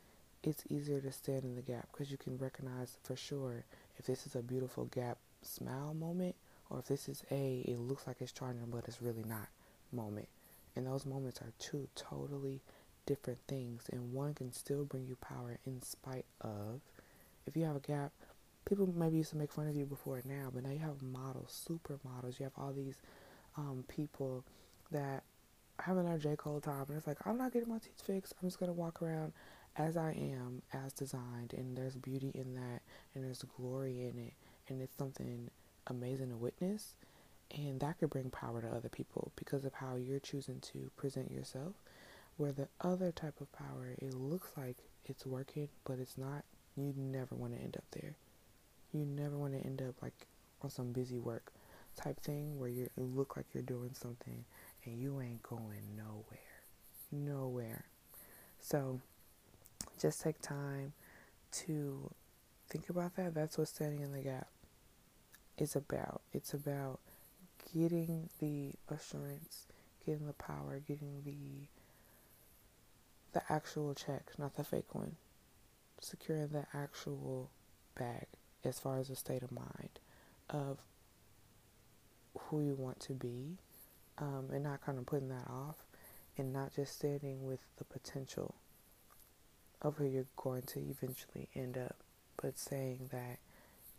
it's 0.42 0.64
easier 0.68 1.00
to 1.00 1.12
stand 1.12 1.44
in 1.44 1.54
the 1.54 1.62
gap 1.62 1.88
because 1.92 2.10
you 2.10 2.18
can 2.18 2.36
recognize 2.36 2.96
for 3.02 3.14
sure 3.14 3.64
if 3.98 4.06
this 4.06 4.26
is 4.26 4.34
a 4.34 4.42
beautiful 4.42 4.86
gap 4.86 5.18
smile 5.42 5.94
moment 5.94 6.34
or 6.68 6.80
if 6.80 6.86
this 6.86 7.08
is 7.08 7.22
a 7.30 7.62
it 7.66 7.78
looks 7.78 8.06
like 8.06 8.16
it's 8.20 8.32
charging 8.32 8.66
but 8.70 8.84
it's 8.88 9.00
really 9.00 9.24
not 9.24 9.48
moment. 9.92 10.28
And 10.76 10.86
those 10.86 11.06
moments 11.06 11.40
are 11.40 11.52
two 11.58 11.88
totally 11.94 12.60
different 13.06 13.40
things, 13.48 13.88
and 13.92 14.12
one 14.12 14.34
can 14.34 14.52
still 14.52 14.84
bring 14.84 15.06
you 15.06 15.16
power 15.16 15.58
in 15.64 15.82
spite 15.82 16.26
of. 16.40 16.80
If 17.46 17.56
you 17.56 17.64
have 17.64 17.76
a 17.76 17.80
gap, 17.80 18.12
people 18.64 18.88
maybe 18.96 19.18
used 19.18 19.30
to 19.30 19.36
make 19.36 19.52
fun 19.52 19.68
of 19.68 19.76
you 19.76 19.84
before 19.84 20.22
now, 20.24 20.50
but 20.52 20.62
now 20.64 20.70
you 20.70 20.78
have 20.78 21.02
models, 21.02 21.66
supermodels. 21.68 22.38
You 22.38 22.44
have 22.44 22.52
all 22.56 22.72
these 22.72 22.96
um, 23.56 23.84
people 23.88 24.44
that 24.90 25.24
having 25.80 26.04
their 26.04 26.18
J. 26.18 26.36
Cole 26.36 26.60
time, 26.60 26.86
and 26.88 26.96
it's 26.96 27.06
like, 27.06 27.18
I'm 27.26 27.36
not 27.36 27.52
getting 27.52 27.68
my 27.68 27.78
teeth 27.78 28.00
fixed. 28.04 28.34
I'm 28.40 28.48
just 28.48 28.58
going 28.58 28.70
to 28.70 28.78
walk 28.78 29.02
around 29.02 29.32
as 29.76 29.96
I 29.96 30.12
am, 30.12 30.62
as 30.72 30.92
designed, 30.92 31.52
and 31.56 31.76
there's 31.76 31.96
beauty 31.96 32.30
in 32.34 32.54
that, 32.54 32.82
and 33.14 33.24
there's 33.24 33.42
glory 33.42 34.02
in 34.02 34.18
it, 34.18 34.34
and 34.68 34.80
it's 34.80 34.96
something 34.96 35.50
amazing 35.88 36.30
to 36.30 36.36
witness. 36.36 36.94
And 37.54 37.80
that 37.80 37.98
could 37.98 38.10
bring 38.10 38.30
power 38.30 38.62
to 38.62 38.68
other 38.68 38.88
people 38.88 39.30
because 39.36 39.64
of 39.64 39.74
how 39.74 39.96
you're 39.96 40.18
choosing 40.18 40.60
to 40.72 40.90
present 40.96 41.30
yourself 41.30 41.74
where 42.36 42.52
the 42.52 42.68
other 42.80 43.12
type 43.12 43.40
of 43.40 43.52
power, 43.52 43.94
it 43.98 44.14
looks 44.14 44.48
like 44.56 44.76
it's 45.04 45.26
working, 45.26 45.68
but 45.84 45.98
it's 45.98 46.18
not. 46.18 46.44
You 46.76 46.92
never 46.96 47.34
want 47.34 47.54
to 47.54 47.60
end 47.60 47.76
up 47.76 47.84
there. 47.92 48.16
You 48.92 49.04
never 49.04 49.36
want 49.36 49.52
to 49.52 49.60
end 49.60 49.82
up 49.82 50.02
like 50.02 50.26
on 50.62 50.70
some 50.70 50.92
busy 50.92 51.18
work 51.18 51.52
type 51.96 52.20
thing 52.20 52.58
where 52.58 52.68
you 52.68 52.88
look 52.96 53.36
like 53.36 53.46
you're 53.52 53.62
doing 53.62 53.90
something 53.94 54.44
and 54.84 54.98
you 54.98 55.20
ain't 55.20 55.42
going 55.42 55.96
nowhere. 55.96 56.38
Nowhere. 57.12 57.84
So 58.60 59.00
just 60.00 60.22
take 60.22 60.40
time 60.40 60.92
to 61.52 62.10
think 62.68 62.88
about 62.88 63.14
that. 63.16 63.34
That's 63.34 63.56
what 63.58 63.68
standing 63.68 64.00
in 64.00 64.12
the 64.12 64.22
gap 64.22 64.48
is 65.58 65.76
about. 65.76 66.22
It's 66.32 66.52
about 66.54 66.98
getting 67.72 68.28
the 68.40 68.72
assurance, 68.88 69.66
getting 70.04 70.26
the 70.26 70.32
power, 70.32 70.80
getting 70.86 71.22
the 71.24 71.68
the 73.34 73.42
actual 73.52 73.94
check, 73.94 74.30
not 74.38 74.56
the 74.56 74.64
fake 74.64 74.94
one. 74.94 75.16
Securing 76.00 76.48
the 76.48 76.66
actual 76.72 77.50
bag 77.98 78.26
as 78.64 78.80
far 78.80 78.98
as 78.98 79.08
the 79.08 79.16
state 79.16 79.42
of 79.42 79.52
mind 79.52 80.00
of 80.50 80.78
who 82.38 82.60
you 82.60 82.74
want 82.74 83.00
to 83.00 83.12
be 83.12 83.58
um, 84.18 84.48
and 84.52 84.62
not 84.64 84.84
kind 84.84 84.98
of 84.98 85.06
putting 85.06 85.28
that 85.28 85.48
off 85.48 85.76
and 86.36 86.52
not 86.52 86.74
just 86.74 86.96
standing 86.96 87.46
with 87.46 87.60
the 87.78 87.84
potential 87.84 88.54
of 89.82 89.96
who 89.96 90.04
you're 90.04 90.26
going 90.36 90.62
to 90.62 90.80
eventually 90.80 91.48
end 91.54 91.76
up, 91.76 91.96
but 92.40 92.58
saying 92.58 93.08
that 93.12 93.38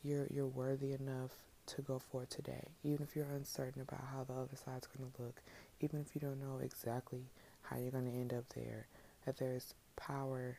you're 0.04 0.28
you're 0.30 0.46
worthy 0.46 0.94
enough 0.94 1.32
to 1.68 1.82
go 1.82 2.00
for 2.00 2.24
it 2.24 2.30
today, 2.30 2.70
even 2.84 3.06
if 3.08 3.16
you're 3.16 3.26
uncertain 3.26 3.82
about 3.82 4.04
how 4.12 4.24
the 4.24 4.34
other 4.34 4.56
side's 4.56 4.88
going 4.88 5.12
to 5.12 5.22
look, 5.22 5.42
even 5.80 6.00
if 6.00 6.14
you 6.14 6.22
don't 6.22 6.40
know 6.40 6.60
exactly 6.64 7.24
how 7.64 7.78
you're 7.78 7.92
going 7.92 8.06
to 8.06 8.12
end 8.12 8.34
up 8.34 8.46
there, 8.56 8.88
that 9.26 9.38
there's 9.38 9.74
power 9.96 10.58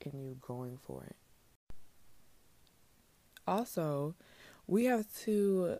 in 0.00 0.18
you 0.18 0.36
going 0.40 0.78
for 0.82 1.04
it. 1.04 1.16
Also, 3.46 4.14
we 4.66 4.84
have 4.84 5.06
to 5.22 5.78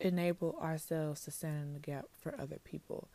enable 0.00 0.56
ourselves 0.60 1.22
to 1.22 1.30
stand 1.30 1.62
in 1.62 1.72
the 1.74 1.78
gap 1.78 2.06
for 2.16 2.34
other 2.40 2.58
people. 2.64 3.08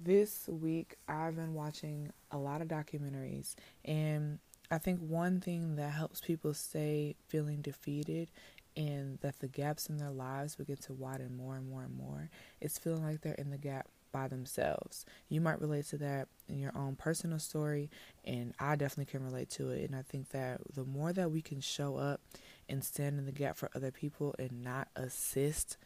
This 0.00 0.48
week, 0.48 0.96
I've 1.06 1.36
been 1.36 1.54
watching 1.54 2.12
a 2.30 2.38
lot 2.38 2.62
of 2.62 2.68
documentaries, 2.68 3.54
and 3.84 4.38
I 4.70 4.78
think 4.78 5.00
one 5.00 5.40
thing 5.40 5.76
that 5.76 5.90
helps 5.92 6.20
people 6.20 6.54
stay 6.54 7.16
feeling 7.28 7.60
defeated 7.60 8.30
and 8.74 9.18
that 9.20 9.40
the 9.40 9.48
gaps 9.48 9.88
in 9.88 9.98
their 9.98 10.10
lives 10.10 10.56
begin 10.56 10.76
to 10.76 10.94
widen 10.94 11.36
more 11.36 11.56
and 11.56 11.68
more 11.68 11.82
and 11.82 11.94
more 11.94 12.30
is 12.60 12.78
feeling 12.78 13.04
like 13.04 13.20
they're 13.20 13.34
in 13.34 13.50
the 13.50 13.58
gap 13.58 13.86
by 14.12 14.28
themselves. 14.28 15.04
You 15.28 15.40
might 15.40 15.60
relate 15.60 15.86
to 15.86 15.98
that 15.98 16.28
in 16.48 16.58
your 16.58 16.76
own 16.76 16.96
personal 16.96 17.38
story, 17.38 17.90
and 18.24 18.54
I 18.58 18.76
definitely 18.76 19.10
can 19.10 19.24
relate 19.24 19.50
to 19.50 19.70
it. 19.70 19.88
And 19.88 19.96
I 19.96 20.02
think 20.02 20.30
that 20.30 20.60
the 20.74 20.84
more 20.84 21.12
that 21.12 21.30
we 21.30 21.42
can 21.42 21.60
show 21.60 21.96
up 21.96 22.20
and 22.68 22.84
stand 22.84 23.18
in 23.18 23.26
the 23.26 23.32
gap 23.32 23.56
for 23.56 23.70
other 23.74 23.90
people 23.90 24.34
and 24.38 24.62
not 24.62 24.88
assist 24.94 25.76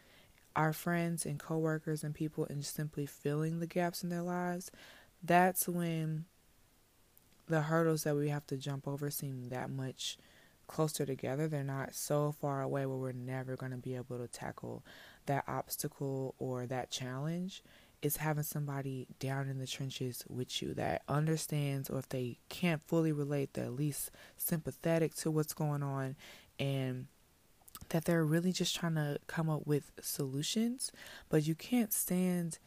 our 0.55 0.73
friends 0.73 1.25
and 1.25 1.39
coworkers 1.39 2.03
and 2.03 2.15
people 2.15 2.47
and 2.49 2.65
simply 2.65 3.07
filling 3.07 3.61
the 3.61 3.67
gaps 3.67 4.03
in 4.03 4.09
their 4.09 4.23
lives, 4.23 4.71
that's 5.23 5.69
when 5.69 6.25
the 7.49 7.63
hurdles 7.63 8.05
that 8.05 8.17
we 8.17 8.29
have 8.29 8.47
to 8.47 8.57
jump 8.57 8.89
over 8.89 9.11
seem 9.11 9.49
that 9.51 9.71
much 9.71 10.19
closer 10.67 11.07
together. 11.07 11.49
They're 11.49 11.63
not 11.63 11.95
so 11.95 12.33
far 12.33 12.63
away 12.63 12.87
where 12.87 12.97
we're 12.97 13.13
never 13.13 13.57
going 13.57 13.73
to 13.73 13.79
be 13.79 13.95
able 13.95 14.19
to 14.19 14.29
tackle 14.29 14.85
that 15.27 15.45
obstacle 15.47 16.35
or 16.39 16.67
that 16.67 16.91
challenge. 16.91 17.63
Is 18.03 18.19
having 18.19 18.45
somebody 18.45 19.09
down 19.19 19.49
in 19.49 19.59
the 19.59 19.67
trenches 19.67 20.25
with 20.29 20.63
you 20.63 20.75
that 20.75 21.03
understands, 21.09 21.91
or 21.91 21.99
if 21.99 22.09
they 22.09 22.39
can't 22.49 22.83
fully 22.87 23.11
relate, 23.11 23.55
they're 23.55 23.65
at 23.65 23.73
least 23.73 24.11
sympathetic 24.37 25.15
to 25.17 25.31
what's 25.31 25.55
going 25.55 25.83
on 25.83 26.15
and 26.59 27.07
that 27.89 28.05
they're 28.05 28.25
really 28.25 28.53
just 28.53 28.77
trying 28.77 28.95
to 28.95 29.19
come 29.27 29.49
up 29.49 29.67
with 29.67 29.91
solutions. 30.01 30.93
But 31.29 31.47
you 31.47 31.55
can't 31.55 31.93
stand 31.93 32.59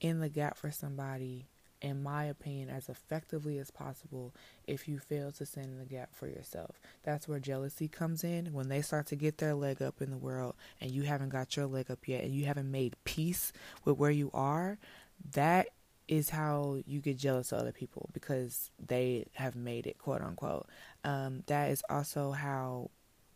in 0.00 0.20
the 0.20 0.28
gap 0.28 0.56
for 0.56 0.70
somebody 0.70 1.46
in 1.80 2.02
my 2.02 2.24
opinion, 2.24 2.68
as 2.70 2.88
effectively 2.88 3.58
as 3.58 3.70
possible 3.70 4.34
if 4.66 4.88
you 4.88 4.98
fail 4.98 5.30
to 5.32 5.46
stand 5.46 5.66
in 5.66 5.78
the 5.78 5.84
gap 5.84 6.14
for 6.14 6.26
yourself. 6.26 6.80
That's 7.02 7.28
where 7.28 7.38
jealousy 7.38 7.88
comes 7.88 8.24
in. 8.24 8.52
When 8.52 8.68
they 8.68 8.82
start 8.82 9.06
to 9.08 9.16
get 9.16 9.38
their 9.38 9.54
leg 9.54 9.82
up 9.82 10.00
in 10.00 10.10
the 10.10 10.16
world 10.16 10.54
and 10.80 10.90
you 10.90 11.02
haven't 11.02 11.30
got 11.30 11.56
your 11.56 11.66
leg 11.66 11.90
up 11.90 12.08
yet 12.08 12.24
and 12.24 12.34
you 12.34 12.46
haven't 12.46 12.70
made 12.70 12.96
peace 13.04 13.52
with 13.84 13.98
where 13.98 14.10
you 14.10 14.30
are, 14.32 14.78
that 15.32 15.68
is 16.08 16.30
how 16.30 16.78
you 16.86 17.00
get 17.00 17.18
jealous 17.18 17.52
of 17.52 17.58
other 17.58 17.72
people 17.72 18.08
because 18.12 18.70
they 18.84 19.26
have 19.34 19.56
made 19.56 19.86
it, 19.86 19.98
quote 19.98 20.22
unquote. 20.22 20.66
Um, 21.04 21.42
that 21.46 21.70
is 21.70 21.82
also 21.90 22.32
how 22.32 22.90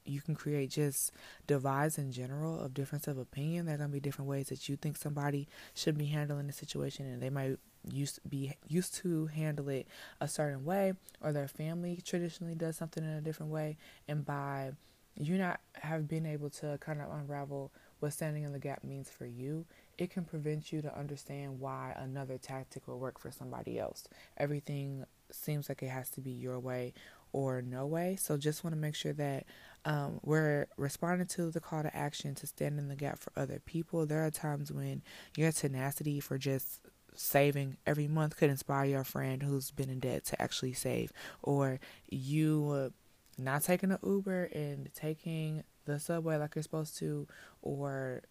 you 0.05 0.21
can 0.21 0.35
create 0.35 0.71
just 0.71 1.13
divides 1.47 1.99
in 1.99 2.11
general 2.13 2.61
of 2.61 2.75
difference 2.75 3.07
of 3.07 3.19
opinion. 3.19 3.67
There 3.67 3.75
are 3.75 3.79
gonna 3.79 3.91
be 3.91 4.01
different 4.01 4.29
ways 4.29 4.49
that 4.49 4.69
you 4.69 4.77
think 4.77 4.97
somebody 4.97 5.49
should 5.75 5.99
be 5.99 6.07
handling 6.07 6.47
the 6.47 6.53
situation, 6.53 7.07
and 7.07 7.23
they 7.23 7.31
might 7.31 7.59
used 7.91 8.21
be 8.29 8.55
used 8.69 8.95
to 8.95 9.27
handle 9.27 9.69
it 9.69 9.87
a 10.21 10.29
certain 10.29 10.65
way 10.65 10.93
or 11.23 11.33
their 11.33 11.49
family 11.49 11.99
traditionally 12.05 12.55
does 12.55 12.77
something 12.77 13.03
in 13.03 13.11
a 13.11 13.21
different 13.21 13.51
way 13.51 13.77
and 14.07 14.25
by 14.25 14.71
you 15.17 15.39
not 15.39 15.61
have 15.75 16.07
been 16.07 16.27
able 16.27 16.51
to 16.51 16.79
kind 16.81 17.01
of 17.01 17.11
unravel 17.11 17.73
what 18.01 18.13
standing 18.13 18.43
in 18.43 18.53
the 18.53 18.59
gap 18.59 18.85
means 18.85 19.09
for 19.09 19.27
you 19.27 19.65
it 20.01 20.11
can 20.11 20.25
prevent 20.25 20.73
you 20.73 20.81
to 20.81 20.99
understand 20.99 21.61
why 21.61 21.95
another 21.99 22.39
tactic 22.39 22.89
will 22.89 22.99
work 22.99 23.19
for 23.19 23.31
somebody 23.31 23.79
else. 23.79 24.09
Everything 24.39 25.05
seems 25.31 25.69
like 25.69 25.83
it 25.83 25.91
has 25.91 26.09
to 26.09 26.23
be 26.23 26.31
your 26.31 26.59
way 26.59 26.95
or 27.33 27.63
no 27.63 27.87
way 27.87 28.17
so 28.19 28.37
just 28.37 28.65
want 28.65 28.75
to 28.75 28.81
make 28.81 28.95
sure 28.97 29.13
that 29.13 29.45
um, 29.85 30.19
we're 30.25 30.67
responding 30.77 31.27
to 31.29 31.51
the 31.51 31.61
call 31.61 31.83
to 31.83 31.95
action 31.95 32.35
to 32.35 32.47
stand 32.47 32.79
in 32.79 32.89
the 32.89 32.97
gap 32.97 33.19
for 33.19 33.33
other 33.37 33.61
people. 33.65 34.05
There 34.05 34.25
are 34.25 34.31
times 34.31 34.73
when 34.73 35.03
your 35.37 35.53
tenacity 35.53 36.19
for 36.19 36.39
just 36.39 36.81
saving 37.15 37.77
every 37.87 38.09
month 38.09 38.37
could 38.37 38.51
inspire 38.51 38.85
your 38.85 39.05
friend 39.05 39.43
who's 39.43 39.71
been 39.71 39.91
in 39.91 40.01
debt 40.01 40.25
to 40.27 40.41
actually 40.41 40.73
save, 40.73 41.13
or 41.43 41.81
you 42.09 42.93
not 43.39 43.63
taking 43.63 43.91
an 43.91 43.99
Uber 44.05 44.45
and 44.53 44.89
taking 44.95 45.65
the 45.87 45.99
subway 45.99 46.37
like 46.37 46.55
you're 46.55 46.63
supposed 46.63 46.99
to, 46.99 47.27
or 47.63 48.23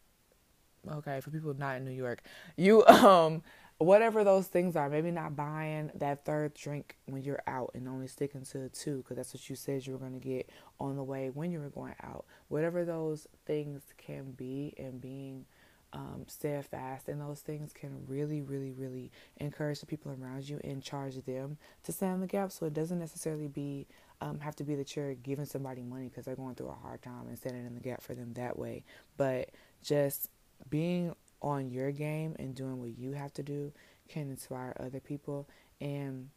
okay, 0.89 1.19
for 1.21 1.31
people 1.31 1.53
not 1.53 1.77
in 1.77 1.85
New 1.85 1.91
York, 1.91 2.21
you 2.55 2.85
um 2.87 3.41
whatever 3.79 4.25
those 4.25 4.47
things 4.47 4.75
are, 4.75 4.89
maybe 4.89 5.09
not 5.09 5.37
buying 5.37 5.89
that 5.95 6.25
third 6.25 6.53
drink 6.53 6.97
when 7.05 7.23
you're 7.23 7.41
out 7.47 7.71
and 7.73 7.87
only 7.87 8.07
sticking 8.07 8.43
to 8.43 8.67
two 8.69 8.97
because 8.97 9.15
that's 9.15 9.33
what 9.33 9.49
you 9.49 9.55
said 9.55 9.87
you 9.87 9.93
were 9.93 9.99
going 9.99 10.19
to 10.19 10.19
get 10.19 10.49
on 10.81 10.97
the 10.97 11.03
way 11.03 11.29
when 11.29 11.49
you 11.49 11.59
were 11.59 11.69
going 11.69 11.95
out. 12.03 12.25
Whatever 12.49 12.83
those 12.83 13.25
things 13.45 13.81
can 13.97 14.31
be 14.31 14.73
and 14.77 14.99
being 14.99 15.45
um, 15.93 16.25
steadfast, 16.27 17.07
and 17.07 17.19
those 17.19 17.41
things 17.41 17.73
can 17.73 18.05
really, 18.07 18.41
really, 18.41 18.71
really 18.71 19.11
encourage 19.37 19.79
the 19.79 19.85
people 19.85 20.11
around 20.11 20.47
you 20.47 20.59
and 20.63 20.83
charge 20.83 21.15
them 21.25 21.57
to 21.83 21.91
stand 21.91 22.21
the 22.21 22.27
gap. 22.27 22.51
So 22.51 22.65
it 22.65 22.73
doesn't 22.73 22.99
necessarily 22.99 23.47
be 23.47 23.87
um, 24.21 24.39
have 24.39 24.55
to 24.57 24.63
be 24.63 24.75
that 24.75 24.95
you're 24.95 25.15
giving 25.15 25.45
somebody 25.45 25.81
money 25.81 26.09
because 26.09 26.25
they're 26.25 26.35
going 26.35 26.55
through 26.55 26.69
a 26.69 26.73
hard 26.73 27.01
time 27.01 27.27
and 27.27 27.37
standing 27.37 27.65
in 27.65 27.73
the 27.73 27.79
gap 27.79 28.01
for 28.01 28.13
them 28.13 28.33
that 28.33 28.57
way, 28.57 28.83
but 29.17 29.49
just 29.81 30.29
being 30.69 31.15
on 31.41 31.69
your 31.69 31.91
game 31.91 32.35
and 32.37 32.53
doing 32.53 32.79
what 32.79 32.97
you 32.97 33.13
have 33.13 33.33
to 33.33 33.43
do 33.43 33.71
can 34.09 34.29
inspire 34.29 34.75
other 34.79 34.99
people 34.99 35.47
and 35.79 36.29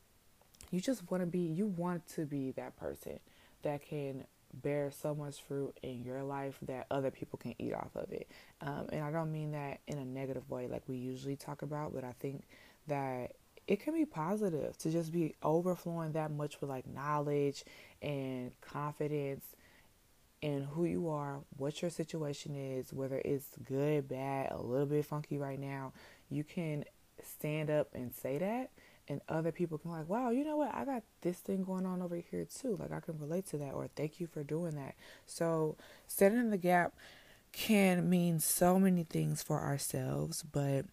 you 0.70 0.80
just 0.80 1.10
want 1.10 1.22
to 1.22 1.26
be 1.26 1.40
you 1.40 1.66
want 1.66 2.06
to 2.06 2.24
be 2.24 2.52
that 2.52 2.76
person 2.76 3.18
that 3.62 3.82
can 3.82 4.24
bear 4.54 4.90
so 4.90 5.14
much 5.14 5.42
fruit 5.42 5.76
in 5.82 6.02
your 6.02 6.22
life 6.22 6.58
that 6.62 6.86
other 6.90 7.10
people 7.10 7.38
can 7.38 7.54
eat 7.58 7.72
off 7.72 7.90
of 7.94 8.10
it. 8.12 8.28
Um, 8.60 8.86
and 8.92 9.04
I 9.04 9.10
don't 9.10 9.32
mean 9.32 9.52
that 9.52 9.80
in 9.86 9.98
a 9.98 10.04
negative 10.04 10.48
way 10.50 10.68
like 10.68 10.82
we 10.86 10.96
usually 10.96 11.36
talk 11.36 11.62
about, 11.62 11.94
but 11.94 12.04
I 12.04 12.14
think 12.20 12.44
that 12.88 13.32
it 13.66 13.80
can 13.80 13.94
be 13.94 14.04
positive 14.04 14.76
to 14.78 14.90
just 14.90 15.12
be 15.12 15.34
overflowing 15.42 16.12
that 16.12 16.30
much 16.30 16.60
with 16.60 16.68
like 16.68 16.86
knowledge 16.86 17.64
and 18.00 18.50
confidence 18.60 19.44
in 20.40 20.64
who 20.64 20.84
you 20.84 21.08
are, 21.08 21.38
what 21.56 21.80
your 21.80 21.90
situation 21.90 22.56
is, 22.56 22.92
whether 22.92 23.22
it's 23.24 23.46
good, 23.64 24.08
bad, 24.08 24.50
a 24.50 24.60
little 24.60 24.86
bit 24.86 25.06
funky 25.06 25.38
right 25.38 25.60
now. 25.60 25.92
You 26.28 26.42
can 26.42 26.84
stand 27.22 27.70
up 27.70 27.88
and 27.94 28.12
say 28.12 28.38
that 28.38 28.70
and 29.08 29.20
other 29.28 29.52
people 29.52 29.78
can 29.78 29.90
like, 29.90 30.08
wow, 30.08 30.30
you 30.30 30.44
know 30.44 30.56
what? 30.56 30.74
I 30.74 30.84
got 30.84 31.02
this 31.22 31.38
thing 31.38 31.64
going 31.64 31.86
on 31.86 32.02
over 32.02 32.16
here 32.16 32.44
too. 32.44 32.76
Like 32.78 32.92
I 32.92 33.00
can 33.00 33.18
relate 33.18 33.46
to 33.46 33.58
that 33.58 33.74
or 33.74 33.88
thank 33.94 34.20
you 34.20 34.26
for 34.26 34.42
doing 34.42 34.76
that. 34.76 34.94
So 35.26 35.76
standing 36.06 36.40
in 36.40 36.50
the 36.50 36.56
gap 36.56 36.94
can 37.52 38.08
mean 38.08 38.38
so 38.40 38.78
many 38.78 39.04
things 39.04 39.42
for 39.42 39.60
ourselves, 39.60 40.42
but 40.42 40.86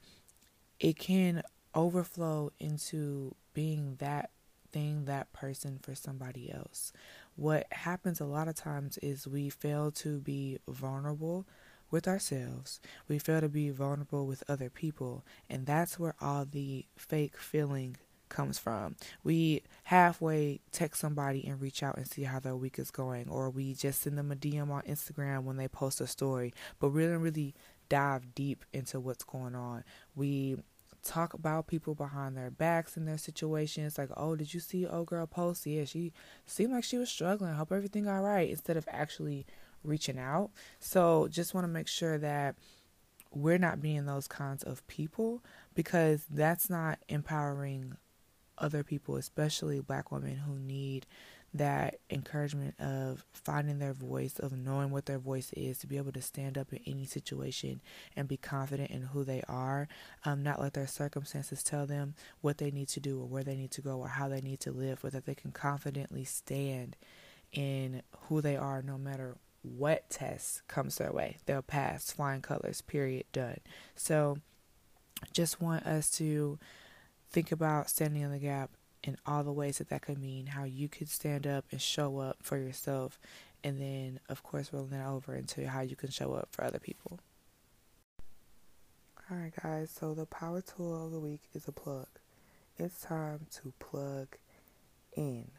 it 0.80 0.98
can 0.98 1.44
overflow 1.76 2.52
into 2.60 3.36
being 3.54 3.96
that 4.00 4.32
thing, 4.72 5.06
that 5.06 5.32
person 5.34 5.80
for 5.82 5.96
somebody 5.96 6.52
else. 6.52 6.92
What 7.36 7.68
happens 7.72 8.20
a 8.20 8.26
lot 8.26 8.48
of 8.48 8.56
times 8.56 8.98
is 9.00 9.28
we 9.28 9.50
fail 9.50 9.92
to 9.92 10.20
be 10.20 10.60
vulnerable 10.68 11.46
with 11.92 12.08
ourselves. 12.08 12.80
We 13.08 13.20
fail 13.20 13.42
to 13.42 13.50
be 13.50 13.70
vulnerable 13.70 14.26
with 14.26 14.44
other 14.48 14.70
people. 14.70 15.26
And 15.50 15.66
that's 15.66 16.00
where 16.00 16.16
all 16.22 16.46
the 16.46 16.86
fake 16.96 17.38
feeling 17.38 17.98
comes 18.30 18.60
from. 18.60 18.96
We 19.24 19.64
halfway 19.84 20.62
text 20.72 21.02
somebody 21.02 21.46
and 21.46 21.60
reach 21.60 21.84
out 21.84 21.98
and 21.98 22.08
see 22.08 22.24
how 22.24 22.40
their 22.40 22.56
week 22.56 22.80
is 22.80 22.92
going, 22.92 23.28
or 23.28 23.50
we 23.50 23.74
just 23.74 24.02
send 24.02 24.18
them 24.18 24.32
a 24.32 24.36
DM 24.36 24.70
on 24.70 24.84
Instagram 24.84 25.44
when 25.44 25.58
they 25.58 25.68
post 25.68 26.00
a 26.00 26.08
story, 26.08 26.54
but 26.80 26.90
really, 26.90 27.18
really 27.18 27.56
dive 27.90 28.36
deep 28.36 28.64
into 28.72 29.00
what's 29.00 29.24
going 29.24 29.56
on. 29.56 29.84
We 30.16 30.58
talk 31.04 31.34
about 31.34 31.68
people 31.68 31.96
behind 31.96 32.36
their 32.36 32.52
backs 32.52 32.98
and 32.98 33.08
their 33.08 33.18
situations 33.18 33.98
like 33.98 34.10
oh 34.18 34.36
did 34.36 34.54
you 34.54 34.60
see 34.60 34.86
old 34.86 35.08
girl 35.08 35.26
post 35.26 35.66
yeah 35.66 35.86
she 35.86 36.12
seemed 36.46 36.74
like 36.74 36.84
she 36.84 36.98
was 36.98 37.10
struggling 37.10 37.54
hope 37.54 37.72
everything 37.72 38.06
all 38.06 38.22
right 38.22 38.50
instead 38.50 38.76
of 38.76 38.86
actually 38.92 39.46
reaching 39.84 40.20
out. 40.20 40.52
So 40.80 41.28
just 41.30 41.54
want 41.54 41.66
to 41.66 41.70
make 41.70 41.88
sure 41.88 42.18
that 42.18 42.56
we're 43.32 43.58
not 43.58 43.82
being 43.82 44.06
those 44.06 44.28
kinds 44.28 44.64
of 44.64 44.86
people 44.88 45.44
because 45.76 46.26
that's 46.30 46.70
not 46.70 47.00
empowering 47.08 47.96
other 48.58 48.84
people, 48.84 49.16
especially 49.16 49.80
black 49.80 50.12
women 50.12 50.38
who 50.38 50.58
need 50.58 51.06
that 51.54 52.00
encouragement 52.12 52.80
of 52.80 53.26
finding 53.34 53.80
their 53.80 53.94
voice, 53.94 54.38
of 54.38 54.52
knowing 54.52 54.92
what 54.92 55.06
their 55.08 55.18
voice 55.18 55.52
is, 55.54 55.80
to 55.80 55.88
be 55.88 55.98
able 55.98 56.12
to 56.12 56.22
stand 56.22 56.58
up 56.58 56.72
in 56.72 56.80
any 56.86 57.06
situation 57.06 57.82
and 58.16 58.28
be 58.28 58.38
confident 58.38 58.92
in 58.92 59.02
who 59.02 59.24
they 59.24 59.42
are, 59.48 59.88
um, 60.26 60.44
not 60.44 60.62
let 60.62 60.74
their 60.74 60.86
circumstances 60.86 61.64
tell 61.64 61.88
them 61.88 62.14
what 62.42 62.60
they 62.60 62.70
need 62.70 62.88
to 62.88 63.00
do 63.00 63.20
or 63.20 63.26
where 63.26 63.44
they 63.44 63.56
need 63.56 63.72
to 63.72 63.82
go 63.82 63.98
or 63.98 64.08
how 64.08 64.28
they 64.28 64.42
need 64.42 64.60
to 64.60 64.72
live, 64.72 65.00
but 65.02 65.12
that 65.12 65.26
they 65.26 65.34
can 65.36 65.52
confidently 65.52 66.24
stand 66.24 66.96
in 67.52 68.04
who 68.28 68.42
they 68.42 68.56
are 68.56 68.84
no 68.84 68.98
matter 68.98 69.36
what 69.62 70.10
test 70.10 70.68
comes 70.68 70.98
their 70.98 71.12
way. 71.12 71.38
They'll 71.46 71.62
pass 71.62 72.12
flying 72.12 72.42
colors, 72.42 72.82
period, 72.82 73.26
done. 73.34 73.60
So 73.96 74.38
just 75.34 75.62
want 75.62 75.86
us 75.86 76.10
to 76.12 76.58
think 77.30 77.52
about 77.52 77.90
standing 77.90 78.22
in 78.22 78.32
the 78.32 78.40
gap 78.40 78.72
in 79.04 79.18
all 79.26 79.44
the 79.44 79.52
ways 79.52 79.78
that 79.78 79.90
that 79.90 80.02
could 80.02 80.18
mean, 80.18 80.48
how 80.48 80.64
you 80.64 80.88
could 80.90 81.10
stand 81.10 81.48
up 81.48 81.66
and 81.72 81.82
show 81.82 82.20
up 82.20 82.38
for 82.42 82.58
yourself, 82.58 83.20
and 83.64 83.80
then, 83.80 84.20
of 84.30 84.44
course, 84.44 84.72
rolling 84.74 84.92
that 84.92 85.08
over 85.08 85.36
into 85.36 85.68
how 85.68 85.82
you 85.82 85.96
can 85.96 86.10
show 86.10 86.34
up 86.34 86.50
for 86.52 86.64
other 86.64 86.80
people. 86.80 87.20
Alright, 89.32 89.54
guys, 89.62 89.92
so 89.92 90.14
the 90.14 90.26
power 90.26 90.62
tool 90.62 91.06
of 91.06 91.12
the 91.12 91.20
week 91.20 91.44
is 91.54 91.68
a 91.68 91.72
plug. 91.72 92.08
It's 92.78 93.02
time 93.02 93.46
to 93.62 93.74
plug 93.80 94.38
in. 95.16 95.52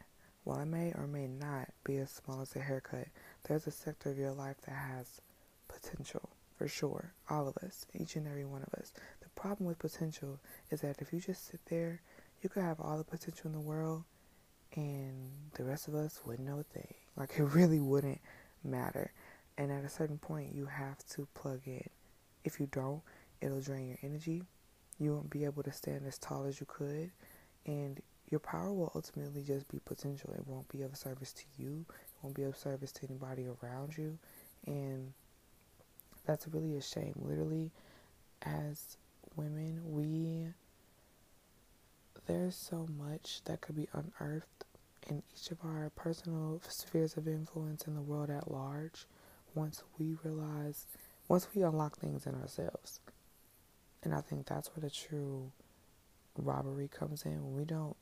While 0.43 0.59
it 0.59 0.65
may 0.65 0.91
or 0.93 1.07
may 1.07 1.27
not 1.27 1.69
be 1.83 1.97
as 1.97 2.09
small 2.09 2.41
as 2.41 2.55
a 2.55 2.59
haircut, 2.59 3.07
there's 3.43 3.67
a 3.67 3.71
sector 3.71 4.09
of 4.09 4.17
your 4.17 4.31
life 4.31 4.57
that 4.65 4.75
has 4.75 5.21
potential 5.67 6.29
for 6.57 6.67
sure. 6.67 7.13
All 7.29 7.47
of 7.47 7.57
us, 7.57 7.85
each 7.93 8.15
and 8.15 8.27
every 8.27 8.45
one 8.45 8.61
of 8.61 8.79
us. 8.79 8.93
The 9.21 9.29
problem 9.29 9.67
with 9.67 9.79
potential 9.79 10.39
is 10.69 10.81
that 10.81 11.01
if 11.01 11.11
you 11.11 11.19
just 11.19 11.49
sit 11.49 11.59
there, 11.65 12.01
you 12.41 12.49
could 12.49 12.63
have 12.63 12.79
all 12.79 12.97
the 12.97 13.03
potential 13.03 13.47
in 13.47 13.53
the 13.53 13.59
world 13.59 14.03
and 14.75 15.31
the 15.55 15.63
rest 15.63 15.87
of 15.87 15.95
us 15.95 16.21
wouldn't 16.25 16.47
know 16.47 16.59
a 16.59 16.63
thing. 16.63 16.93
Like 17.17 17.37
it 17.37 17.43
really 17.43 17.81
wouldn't 17.81 18.21
matter. 18.63 19.11
And 19.57 19.69
at 19.69 19.83
a 19.83 19.89
certain 19.89 20.17
point, 20.17 20.55
you 20.55 20.65
have 20.65 20.97
to 21.09 21.27
plug 21.33 21.59
in. 21.65 21.89
If 22.45 22.59
you 22.59 22.67
don't, 22.71 23.01
it'll 23.41 23.59
drain 23.59 23.89
your 23.89 23.97
energy. 24.01 24.43
You 24.97 25.13
won't 25.13 25.29
be 25.29 25.43
able 25.43 25.61
to 25.63 25.73
stand 25.73 26.07
as 26.07 26.17
tall 26.17 26.45
as 26.45 26.61
you 26.61 26.65
could, 26.65 27.11
and 27.65 27.99
your 28.29 28.39
power 28.39 28.71
will 28.71 28.93
ultimately 28.95 29.43
just 29.43 29.67
be 29.67 29.79
potential. 29.83 30.33
It 30.33 30.47
won't 30.47 30.69
be 30.69 30.83
of 30.83 30.95
service 30.95 31.33
to 31.33 31.43
you, 31.57 31.85
won't 32.21 32.35
be 32.35 32.43
of 32.43 32.55
service 32.55 32.91
to 32.93 33.07
anybody 33.09 33.47
around 33.47 33.97
you, 33.97 34.17
and 34.65 35.13
that's 36.25 36.47
really 36.47 36.75
a 36.75 36.81
shame. 36.81 37.13
Literally, 37.15 37.71
as 38.43 38.97
women, 39.35 39.81
we 39.85 40.47
there's 42.27 42.55
so 42.55 42.87
much 42.97 43.41
that 43.45 43.61
could 43.61 43.75
be 43.75 43.87
unearthed 43.93 44.65
in 45.09 45.23
each 45.35 45.51
of 45.51 45.57
our 45.63 45.91
personal 45.95 46.61
spheres 46.67 47.17
of 47.17 47.27
influence 47.27 47.87
in 47.87 47.95
the 47.95 48.01
world 48.01 48.29
at 48.29 48.51
large 48.51 49.05
once 49.55 49.83
we 49.97 50.15
realize, 50.23 50.85
once 51.27 51.47
we 51.53 51.63
unlock 51.63 51.97
things 51.97 52.25
in 52.25 52.35
ourselves. 52.35 52.99
And 54.03 54.13
I 54.13 54.21
think 54.21 54.45
that's 54.45 54.69
where 54.69 54.81
the 54.81 54.89
true 54.89 55.51
robbery 56.37 56.87
comes 56.87 57.23
in 57.23 57.43
when 57.43 57.55
we 57.55 57.65
don't 57.65 57.97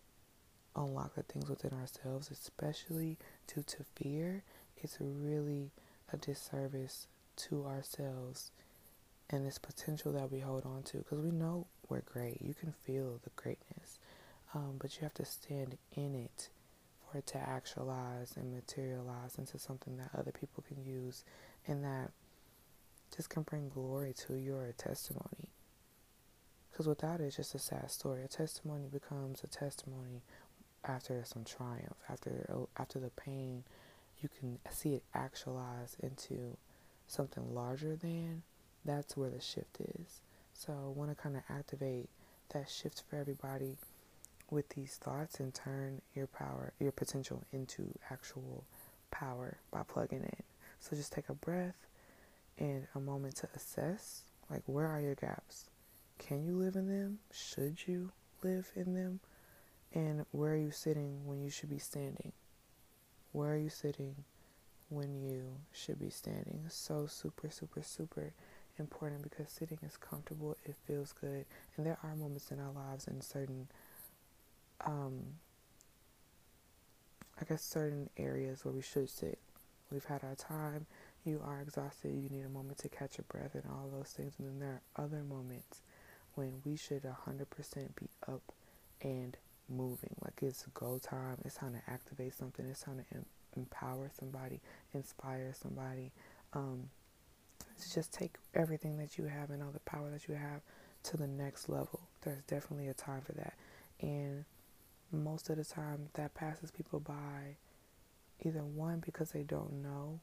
unlock 0.75 1.15
the 1.15 1.23
things 1.23 1.49
within 1.49 1.73
ourselves, 1.73 2.29
especially 2.31 3.17
due 3.53 3.63
to 3.63 3.83
fear. 3.95 4.43
It's 4.77 4.97
really 4.99 5.71
a 6.11 6.17
disservice 6.17 7.07
to 7.37 7.65
ourselves 7.65 8.51
and 9.29 9.45
this 9.45 9.57
potential 9.59 10.11
that 10.13 10.31
we 10.31 10.39
hold 10.39 10.65
on 10.65 10.83
to 10.83 10.97
because 10.97 11.19
we 11.19 11.31
know 11.31 11.67
we're 11.87 12.01
great. 12.01 12.41
You 12.41 12.53
can 12.53 12.71
feel 12.71 13.19
the 13.23 13.29
greatness, 13.35 13.99
um, 14.53 14.75
but 14.79 14.95
you 14.95 15.03
have 15.03 15.13
to 15.15 15.25
stand 15.25 15.77
in 15.95 16.15
it 16.15 16.49
for 17.11 17.19
it 17.19 17.27
to 17.27 17.37
actualize 17.37 18.35
and 18.35 18.53
materialize 18.53 19.35
into 19.37 19.59
something 19.59 19.97
that 19.97 20.09
other 20.17 20.31
people 20.31 20.63
can 20.67 20.83
use 20.83 21.23
and 21.67 21.83
that 21.83 22.11
just 23.15 23.29
can 23.29 23.43
bring 23.43 23.69
glory 23.69 24.13
to 24.27 24.35
your 24.35 24.73
testimony. 24.77 25.49
Because 26.71 26.87
without 26.87 27.19
it, 27.19 27.25
it's 27.25 27.35
just 27.35 27.55
a 27.55 27.59
sad 27.59 27.91
story. 27.91 28.23
A 28.23 28.27
testimony 28.27 28.87
becomes 28.91 29.43
a 29.43 29.47
testimony 29.47 30.21
after 30.85 31.23
some 31.25 31.43
triumph, 31.43 31.97
after 32.09 32.67
after 32.77 32.99
the 32.99 33.09
pain. 33.11 33.63
You 34.21 34.29
can 34.39 34.59
see 34.69 34.95
it 34.95 35.03
actualize 35.13 35.95
into 36.01 36.57
something 37.07 37.53
larger 37.53 37.95
than. 37.95 38.43
That's 38.83 39.15
where 39.15 39.29
the 39.29 39.41
shift 39.41 39.79
is. 39.79 40.21
So 40.53 40.73
I 40.73 40.87
want 40.97 41.09
to 41.09 41.21
kind 41.21 41.35
of 41.37 41.43
activate 41.49 42.09
that 42.49 42.69
shift 42.69 43.03
for 43.09 43.15
everybody 43.17 43.77
with 44.49 44.69
these 44.69 44.95
thoughts 44.95 45.39
and 45.39 45.53
turn 45.53 46.01
your 46.15 46.27
power, 46.27 46.73
your 46.79 46.91
potential 46.91 47.43
into 47.53 47.93
actual 48.09 48.63
power 49.11 49.57
by 49.71 49.83
plugging 49.83 50.23
in. 50.23 50.43
So 50.79 50.95
just 50.95 51.13
take 51.13 51.29
a 51.29 51.33
breath 51.33 51.75
and 52.57 52.87
a 52.95 52.99
moment 52.99 53.35
to 53.37 53.47
assess 53.55 54.23
like 54.49 54.63
where 54.65 54.87
are 54.87 54.99
your 54.99 55.15
gaps? 55.15 55.65
Can 56.17 56.45
you 56.45 56.53
live 56.55 56.75
in 56.75 56.87
them? 56.87 57.19
Should 57.31 57.87
you 57.87 58.11
live 58.43 58.71
in 58.75 58.93
them? 58.93 59.19
And 59.93 60.25
where 60.31 60.53
are 60.53 60.57
you 60.57 60.71
sitting 60.71 61.25
when 61.25 61.41
you 61.41 61.49
should 61.49 61.69
be 61.69 61.79
standing? 61.79 62.31
Where 63.31 63.53
are 63.53 63.57
you 63.57 63.69
sitting 63.69 64.15
when 64.89 65.21
you 65.21 65.43
should 65.71 65.99
be 65.99 66.09
standing? 66.09 66.65
So 66.69 67.07
super 67.07 67.49
super 67.49 67.81
super 67.81 68.33
important 68.77 69.23
because 69.23 69.49
sitting 69.49 69.79
is 69.83 69.97
comfortable, 69.97 70.57
it 70.65 70.75
feels 70.87 71.11
good, 71.11 71.45
and 71.75 71.85
there 71.85 71.97
are 72.03 72.15
moments 72.15 72.51
in 72.51 72.59
our 72.59 72.71
lives 72.71 73.07
in 73.07 73.21
certain 73.21 73.67
um, 74.85 75.23
I 77.39 77.45
guess 77.45 77.63
certain 77.63 78.09
areas 78.17 78.65
where 78.65 78.73
we 78.73 78.81
should 78.81 79.09
sit. 79.09 79.39
We've 79.91 80.05
had 80.05 80.23
our 80.23 80.35
time, 80.35 80.85
you 81.25 81.41
are 81.43 81.61
exhausted, 81.61 82.09
you 82.13 82.29
need 82.29 82.45
a 82.45 82.49
moment 82.49 82.77
to 82.79 82.89
catch 82.89 83.17
your 83.17 83.25
breath 83.27 83.55
and 83.55 83.63
all 83.69 83.89
those 83.91 84.09
things. 84.09 84.33
And 84.37 84.47
then 84.47 84.59
there 84.59 84.81
are 84.95 85.03
other 85.03 85.23
moments 85.23 85.81
when 86.35 86.61
we 86.63 86.75
should 86.75 87.03
100% 87.03 87.95
be 87.95 88.07
up 88.27 88.41
and 89.01 89.35
moving. 89.69 90.15
Like 90.23 90.39
it's 90.41 90.65
go 90.73 90.99
time, 90.99 91.37
it's 91.45 91.55
time 91.55 91.73
to 91.73 91.91
activate 91.91 92.33
something, 92.33 92.65
it's 92.65 92.81
time 92.81 92.97
to 92.97 93.17
em- 93.17 93.25
empower 93.55 94.11
somebody, 94.17 94.59
inspire 94.93 95.53
somebody. 95.53 96.11
Um, 96.53 96.89
just 97.93 98.13
take 98.13 98.35
everything 98.53 98.97
that 98.97 99.17
you 99.17 99.25
have 99.25 99.49
and 99.49 99.63
all 99.63 99.71
the 99.71 99.79
power 99.79 100.09
that 100.11 100.27
you 100.27 100.35
have 100.35 100.61
to 101.03 101.17
the 101.17 101.27
next 101.27 101.69
level. 101.69 102.01
There's 102.21 102.41
definitely 102.41 102.87
a 102.87 102.93
time 102.93 103.21
for 103.21 103.33
that. 103.33 103.53
And 104.01 104.45
most 105.11 105.49
of 105.49 105.57
the 105.57 105.63
time 105.63 106.09
that 106.13 106.33
passes 106.33 106.71
people 106.71 106.99
by 106.99 107.55
either 108.41 108.63
one 108.63 109.01
because 109.05 109.31
they 109.31 109.43
don't 109.43 109.81
know 109.81 110.19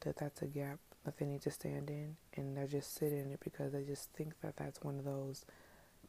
that 0.00 0.16
that's 0.16 0.42
a 0.42 0.46
gap 0.46 0.78
that 1.04 1.18
they 1.18 1.26
need 1.26 1.42
to 1.42 1.50
stand 1.50 1.90
in 1.90 2.16
and 2.34 2.56
they're 2.56 2.66
just 2.66 2.94
sitting 2.94 3.18
in 3.18 3.32
it 3.32 3.40
because 3.42 3.72
they 3.72 3.82
just 3.82 4.10
think 4.12 4.32
that 4.42 4.56
that's 4.56 4.82
one 4.82 4.98
of 4.98 5.04
those 5.04 5.44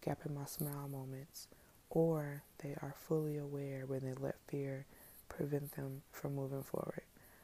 gap 0.02 0.20
in 0.26 0.34
my 0.34 0.46
smile 0.46 0.88
moments 0.90 1.48
or 1.92 2.42
they 2.64 2.76
are 2.82 2.96
fully 2.98 3.38
aware 3.38 3.86
when 3.86 4.00
they 4.02 4.14
let 4.20 4.36
fear 4.48 4.86
prevent 5.30 5.74
them 5.74 6.02
from 6.12 6.36
moving 6.36 6.64
forward 6.64 7.04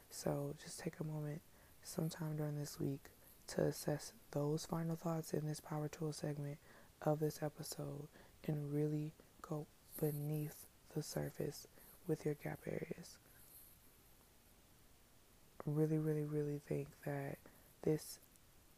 so 0.10 0.56
just 0.64 0.80
take 0.80 1.00
a 1.00 1.04
moment 1.04 1.42
sometime 1.84 2.36
during 2.36 2.58
this 2.58 2.80
week 2.80 3.12
to 3.48 3.62
assess 3.62 4.12
those 4.32 4.66
final 4.66 4.96
thoughts 4.96 5.34
in 5.34 5.46
this 5.48 5.60
power 5.60 5.88
tool 5.88 6.12
segment 6.12 6.58
of 7.02 7.20
this 7.20 7.42
episode 7.42 8.08
and 8.46 8.74
really 8.74 9.14
go 9.42 9.66
beneath 10.00 10.66
the 10.96 11.04
surface 11.04 11.68
with 12.08 12.26
your 12.26 12.36
gap 12.36 12.60
areas. 12.66 13.18
Really, 15.66 15.98
really, 15.98 16.24
really 16.24 16.62
think 16.68 16.88
that 17.06 17.38
this, 17.84 18.20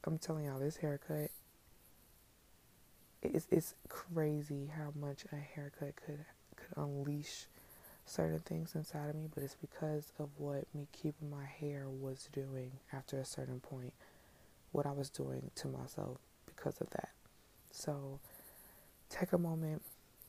I'm 0.04 0.18
telling 0.18 0.46
y'all, 0.46 0.60
this 0.60 0.78
haircut, 0.78 1.30
it's, 3.22 3.48
it's 3.52 3.76
crazy 3.88 4.72
how 4.76 4.94
much 5.00 5.26
a 5.32 5.36
haircut 5.36 5.96
could, 5.96 6.26
could 6.56 6.78
unleash 6.78 7.46
certain 8.06 8.40
things 8.40 8.74
inside 8.76 9.10
of 9.10 9.16
me, 9.16 9.28
but 9.34 9.44
it's 9.44 9.56
because 9.56 10.12
of 10.20 10.30
what 10.38 10.66
me 10.74 10.88
keeping 10.92 11.30
my 11.30 11.46
hair 11.46 11.88
was 11.88 12.28
doing 12.34 12.72
after 12.92 13.20
a 13.20 13.26
certain 13.26 13.60
point, 13.60 13.94
what 14.72 14.86
I 14.86 14.92
was 14.92 15.10
doing 15.10 15.52
to 15.56 15.68
myself 15.68 16.18
because 16.46 16.80
of 16.82 16.90
that. 16.92 17.10
So 17.72 18.20
take 19.10 19.34
a 19.34 19.38
moment, 19.38 19.82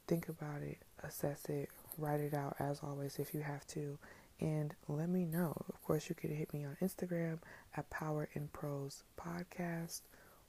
think 0.06 0.28
about 0.28 0.62
it, 0.62 0.78
assess 1.02 1.46
it, 1.48 1.70
write 1.96 2.20
it 2.20 2.34
out 2.34 2.56
as 2.58 2.80
always 2.82 3.18
if 3.18 3.32
you 3.34 3.40
have 3.40 3.66
to, 3.68 3.98
and 4.40 4.74
let 4.88 5.08
me 5.08 5.24
know. 5.24 5.54
Of 5.68 5.82
course, 5.82 6.08
you 6.08 6.14
can 6.14 6.34
hit 6.34 6.52
me 6.52 6.64
on 6.64 6.76
Instagram 6.82 7.38
at 7.76 7.88
Power 7.90 8.28
in 8.34 8.48
Prose 8.48 9.04
Podcast 9.18 10.00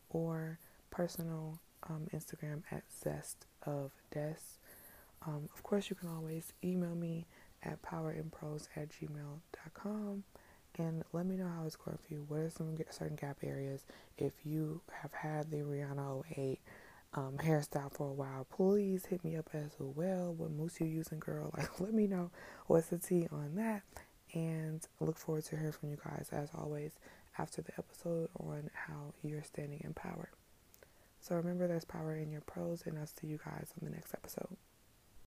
or 0.09 0.59
personal 0.89 1.59
um, 1.89 2.07
Instagram 2.13 2.63
at 2.71 2.83
Zest 3.03 3.45
of 3.65 3.91
Des. 4.11 4.59
Um, 5.25 5.49
of 5.53 5.63
course, 5.63 5.89
you 5.89 5.95
can 5.95 6.09
always 6.09 6.53
email 6.63 6.95
me 6.95 7.27
at 7.63 7.81
powerinprose 7.81 8.67
at 8.75 8.89
gmail.com 8.89 10.23
and 10.77 11.03
let 11.13 11.25
me 11.25 11.35
know 11.35 11.47
how 11.47 11.65
it's 11.65 11.75
going 11.75 11.97
for 11.97 12.13
you. 12.13 12.25
What 12.27 12.39
are 12.39 12.49
some 12.49 12.75
certain 12.89 13.15
gap 13.15 13.37
areas? 13.43 13.85
If 14.17 14.33
you 14.43 14.81
have 15.01 15.13
had 15.13 15.51
the 15.51 15.57
Rihanna 15.57 16.23
08 16.37 16.59
um, 17.13 17.37
hairstyle 17.37 17.91
for 17.91 18.09
a 18.09 18.13
while, 18.13 18.47
please 18.49 19.05
hit 19.05 19.23
me 19.23 19.35
up 19.35 19.49
as 19.53 19.71
well. 19.79 20.33
What 20.33 20.51
mousse 20.51 20.79
you 20.79 20.87
using, 20.87 21.19
girl? 21.19 21.51
Like, 21.57 21.79
let 21.79 21.93
me 21.93 22.07
know 22.07 22.31
what's 22.67 22.87
the 22.87 22.97
tea 22.97 23.27
on 23.31 23.55
that. 23.55 23.83
And 24.33 24.85
look 25.01 25.17
forward 25.17 25.43
to 25.45 25.57
hearing 25.57 25.73
from 25.73 25.89
you 25.89 25.97
guys 26.03 26.29
as 26.31 26.49
always 26.55 26.93
after 27.37 27.61
the 27.61 27.73
episode 27.77 28.29
on 28.39 28.69
how 28.73 29.13
you're 29.23 29.43
standing 29.43 29.81
in 29.83 29.93
power. 29.93 30.29
So 31.21 31.35
remember, 31.35 31.67
there's 31.67 31.85
power 31.85 32.15
in 32.15 32.31
your 32.31 32.41
prose, 32.41 32.83
and 32.87 32.97
I'll 32.97 33.05
see 33.05 33.27
you 33.27 33.37
guys 33.37 33.69
on 33.79 33.87
the 33.87 33.91
next 33.95 34.13
episode. 34.15 34.57